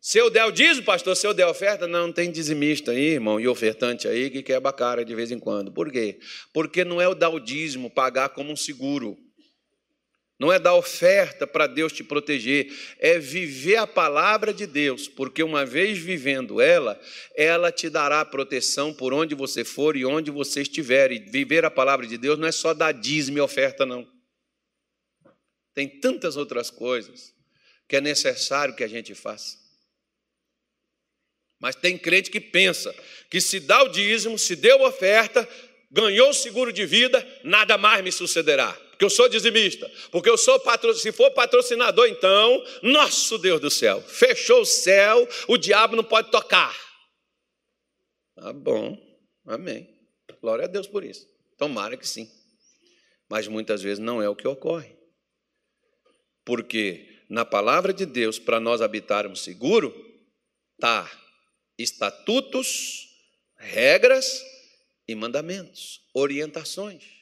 [0.00, 3.10] Se eu der o dízimo, pastor, se eu der oferta, não, não tem dizimista aí,
[3.10, 5.70] irmão, e ofertante aí que quebra a cara de vez em quando.
[5.70, 6.18] Por quê?
[6.54, 9.18] Porque não é o dar o dízimo, pagar como um seguro.
[10.38, 15.42] Não é dar oferta para Deus te proteger, é viver a palavra de Deus, porque
[15.42, 16.98] uma vez vivendo ela,
[17.34, 21.10] ela te dará proteção por onde você for e onde você estiver.
[21.10, 24.08] E viver a palavra de Deus não é só dar dízimo e oferta, não.
[25.74, 27.34] Tem tantas outras coisas
[27.88, 29.56] que é necessário que a gente faça.
[31.58, 32.94] Mas tem crente que pensa
[33.28, 35.48] que se dá o dízimo, se deu oferta,
[35.90, 40.36] ganhou o seguro de vida, nada mais me sucederá porque eu sou dizimista, porque eu
[40.36, 40.92] sou patro...
[40.92, 46.32] se for patrocinador, então, nosso Deus do céu, fechou o céu, o diabo não pode
[46.32, 46.76] tocar.
[48.34, 48.98] Tá bom,
[49.46, 49.88] amém.
[50.40, 51.28] Glória a Deus por isso.
[51.56, 52.28] Tomara que sim.
[53.30, 54.96] Mas muitas vezes não é o que ocorre.
[56.44, 59.94] Porque na palavra de Deus, para nós habitarmos seguro,
[60.80, 61.08] tá
[61.78, 63.06] estatutos,
[63.56, 64.42] regras
[65.06, 67.17] e mandamentos, orientações.